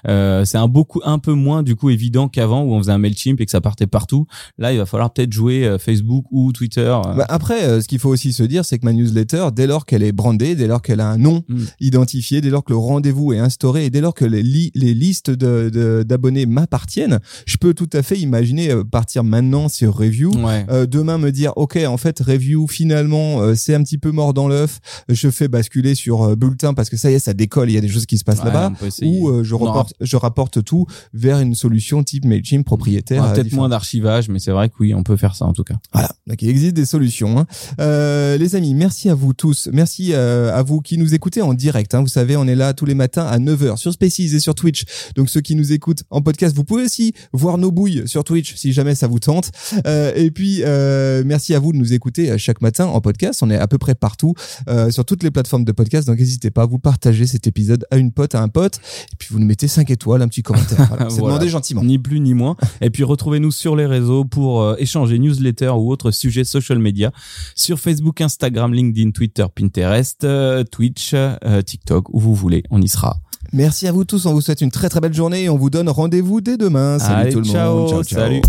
Euh, 0.08 0.46
c'est 0.46 0.58
un 0.58 0.68
beaucoup 0.68 1.02
un 1.06 1.20
peu 1.20 1.34
moins 1.34 1.64
du 1.64 1.76
coup 1.76 1.90
évident 1.90 2.28
qu'avant 2.28 2.64
où 2.64 2.74
on 2.74 2.80
faisait 2.80 2.92
un 2.92 2.98
Mailchimp 2.98 3.40
et 3.42 3.46
que 3.46 3.52
ça 3.52 3.62
partait 3.62 3.88
partout. 3.88 4.26
Là 4.58 4.72
il 4.74 4.78
va 4.78 4.86
falloir 4.86 5.12
peut-être 5.14 5.34
jouer 5.34 5.66
euh, 5.66 5.78
Facebook 5.78 6.26
ou 6.32 6.52
Twitter. 6.52 6.82
euh, 6.82 7.14
Bah, 7.16 7.26
après, 7.30 7.64
euh, 7.64 7.82
ce 7.82 7.88
qu'il 7.88 8.00
faut 8.00 8.10
aussi 8.10 8.34
se 8.34 8.44
dire, 8.44 8.66
c'est 8.66 8.80
que 8.80 8.86
ma 8.86 8.94
newsletter, 8.94 9.48
dès 9.54 9.68
lors 9.68 9.86
qu'elle 9.86 10.04
est 10.04 10.12
brandée, 10.12 10.56
dès 10.56 10.68
lors 10.68 10.82
qu'elle 10.82 11.00
a 11.02 11.08
un 11.10 11.18
nom 11.18 11.44
Mm. 11.48 11.64
identifié, 11.80 12.42
dès 12.42 12.50
lors 12.50 12.64
que 12.64 12.72
le 12.74 12.78
rendez-vous 12.78 13.34
est 13.34 13.40
instauré 13.40 13.86
et 13.86 13.90
dès 13.90 14.02
lors 14.02 14.14
que 14.14 14.26
les, 14.26 14.44
li- 14.44 14.72
les 14.76 14.94
listes 14.94 15.30
de- 15.30 15.70
de- 15.74 16.04
d'abonnés 16.08 16.46
m'appartiennent, 16.46 17.20
je 17.46 17.58
peux 17.58 17.74
tout 17.74 17.90
à 17.94 18.02
fait 18.04 18.18
imaginer 18.20 18.70
partir 18.92 19.24
maintenant 19.24 19.68
sur 19.70 19.96
Review. 19.96 20.32
Ouais. 20.46 20.66
Euh, 20.70 20.86
demain 20.86 21.18
me 21.18 21.32
dire 21.32 21.54
ok 21.56 21.78
en 21.88 21.98
fait 21.98 22.20
review 22.20 22.68
finalement 22.68 23.42
euh, 23.42 23.56
c'est 23.56 23.74
un 23.76 23.84
petit 23.84 23.98
peu 23.98 24.12
mort 24.12 24.34
dans 24.34 24.48
l'œuf 24.48 24.80
je 25.10 25.30
fais 25.30 25.48
basculer 25.48 25.96
sur 25.96 26.36
bulletin 26.38 26.74
parce 26.74 26.90
que 26.90 26.98
ça 26.98 27.12
y 27.12 27.16
est 27.16 27.20
ça 27.20 27.34
décolle 27.34 27.70
il 27.70 27.74
y 27.74 27.78
a 27.78 27.82
des 27.82 27.88
choses 27.90 28.06
qui 28.06 28.18
se 28.18 28.24
passent 28.24 28.40
Ouais, 28.40 28.46
là-bas 28.46 28.72
ou 29.04 29.30
euh, 29.40 29.44
je 29.44 29.54
Non. 29.56 29.66
rapporte, 29.66 29.94
je 30.02 30.16
rapporte 30.18 30.64
tout 30.64 30.86
vers 31.14 31.40
une 31.40 31.56
solution 31.56 32.04
type 32.04 32.26
Mailchimp 32.26 32.64
propriétaire. 32.66 33.34
Peut-être 33.34 33.52
moins 33.54 33.70
d'archivage, 33.70 34.30
mais 34.30 34.40
c'est 34.40 34.52
vrai 34.52 34.70
que 34.70 34.76
oui, 34.80 34.94
on 34.94 35.04
peut 35.04 35.18
faire 35.18 35.36
ça 35.36 35.46
en 35.46 35.54
tout 35.54 35.64
cas. 35.64 35.76
Voilà, 35.94 36.10
donc 36.28 36.42
il 36.42 36.50
existe 36.50 36.74
des 36.76 36.86
solutions. 36.86 37.40
hein. 37.40 37.48
Euh, 37.80 38.38
les 38.38 38.56
amis, 38.56 38.74
merci 38.74 39.10
à 39.10 39.16
vous 39.16 39.34
tous. 39.34 39.70
Merci 39.72 40.14
euh, 40.14 40.54
à 40.56 40.62
vous 40.64 40.82
qui 40.82 40.98
nous 40.98 41.14
écoutez 41.14 41.42
en 41.42 41.54
direct. 41.54 41.94
hein. 41.96 42.02
Vous 42.02 42.08
savez, 42.08 42.36
on 42.38 42.48
est 42.48 42.56
là 42.56 42.74
tous 42.74 42.86
les 42.86 42.96
matins 42.96 43.26
à 43.26 43.40
9h 43.40 43.78
sur 43.78 43.92
Spaces 43.94 44.20
et 44.20 44.40
sur 44.40 44.56
Twitch. 44.56 44.86
Donc 45.16 45.30
ceux 45.30 45.42
qui 45.42 45.56
nous 45.56 45.72
écoutent 45.74 46.04
en 46.10 46.22
podcast, 46.22 46.56
vous 46.56 46.64
pouvez 46.64 46.84
aussi 46.84 47.14
voir 47.34 47.58
nos 47.58 47.72
bouilles 47.72 48.04
sur 48.08 48.24
Twitch 48.24 48.56
si 48.56 48.74
jamais 48.74 48.96
ça 48.96 49.08
vous 49.08 49.20
tente. 49.20 49.52
Euh, 49.88 50.12
et 50.16 50.32
puis, 50.32 50.62
euh, 50.64 51.24
merci 51.26 51.54
à 51.56 51.60
vous 51.60 51.72
de 51.74 51.78
nous 51.78 51.94
écouter 51.94 52.38
chaque 52.38 52.62
matin 52.62 52.86
en 52.86 53.02
podcast. 53.02 53.42
On 53.44 53.50
est 53.50 53.58
à 53.58 53.68
peu 53.68 53.78
près 53.78 53.96
partout 53.96 54.34
euh, 54.70 54.92
sur 54.92 55.06
toutes 55.06 55.24
les 55.24 55.32
plateformes 55.32 55.64
de 55.66 55.72
podcast. 55.72 56.08
Donc 56.08 56.20
n'hésitez 56.20 56.52
pas 56.52 56.64
à 56.64 56.66
vous 56.66 56.80
partager 56.80 57.26
cet 57.28 57.48
épisode 57.48 57.86
à 57.92 57.98
une 57.98 58.12
pote, 58.12 58.36
à 58.36 58.42
un 58.42 58.48
pote. 58.48 58.80
Et 59.22 59.26
puis 59.26 59.34
vous 59.34 59.40
nous 59.40 59.46
mettez 59.46 59.68
5 59.68 59.88
étoiles, 59.92 60.22
un 60.24 60.28
petit 60.28 60.42
commentaire. 60.42 60.80
Voilà. 60.90 61.10
C'est 61.10 61.20
Voilà. 61.20 61.36
demandé 61.36 61.50
gentiment. 61.50 61.84
Ni 61.84 62.00
plus 62.00 62.20
ni 62.20 62.34
moins. 62.34 62.56
Et 62.82 62.90
puis 62.90 63.04
retrouvez-nous 63.04 63.52
sur 63.52 63.76
les 63.76 63.86
réseaux 63.86 64.26
pour 64.26 64.62
euh, 64.64 64.76
échanger 64.80 65.20
newsletter 65.20 65.70
ou 65.70 65.92
autres 65.92 66.10
sujets 66.10 66.44
social 66.44 66.80
media 66.80 67.12
sur 67.56 67.80
Facebook, 67.80 68.20
Instagram, 68.22 68.74
LinkedIn, 68.74 69.12
Twitter, 69.12 69.46
Pinterest, 69.54 70.24
euh, 70.24 70.64
Twitch, 70.64 71.12
euh, 71.14 71.62
TikTok, 71.62 72.12
où 72.14 72.20
vous 72.20 72.34
voulez. 72.34 72.64
On 72.72 72.82
y 72.82 72.88
sera. 72.88 73.20
Merci 73.54 73.88
à 73.88 73.92
vous 73.92 74.06
tous. 74.06 74.26
On 74.26 74.34
vous 74.34 74.42
souhaite 74.42 74.62
une 74.62 74.72
très 74.72 74.90
très 74.90 75.02
belle 75.02 75.14
journée 75.14 75.44
et 75.44 75.50
on 75.50 75.58
vous 75.58 75.70
donne 75.70 75.90
rendez-vous 75.90 76.42
dès 76.42 76.58
demain. 76.58 76.98
Salut 76.98 77.14
Allez, 77.22 77.32
tout 77.34 77.40
le 77.40 77.46
ciao, 77.46 77.92
monde. 77.92 78.04
salut. 78.06 78.42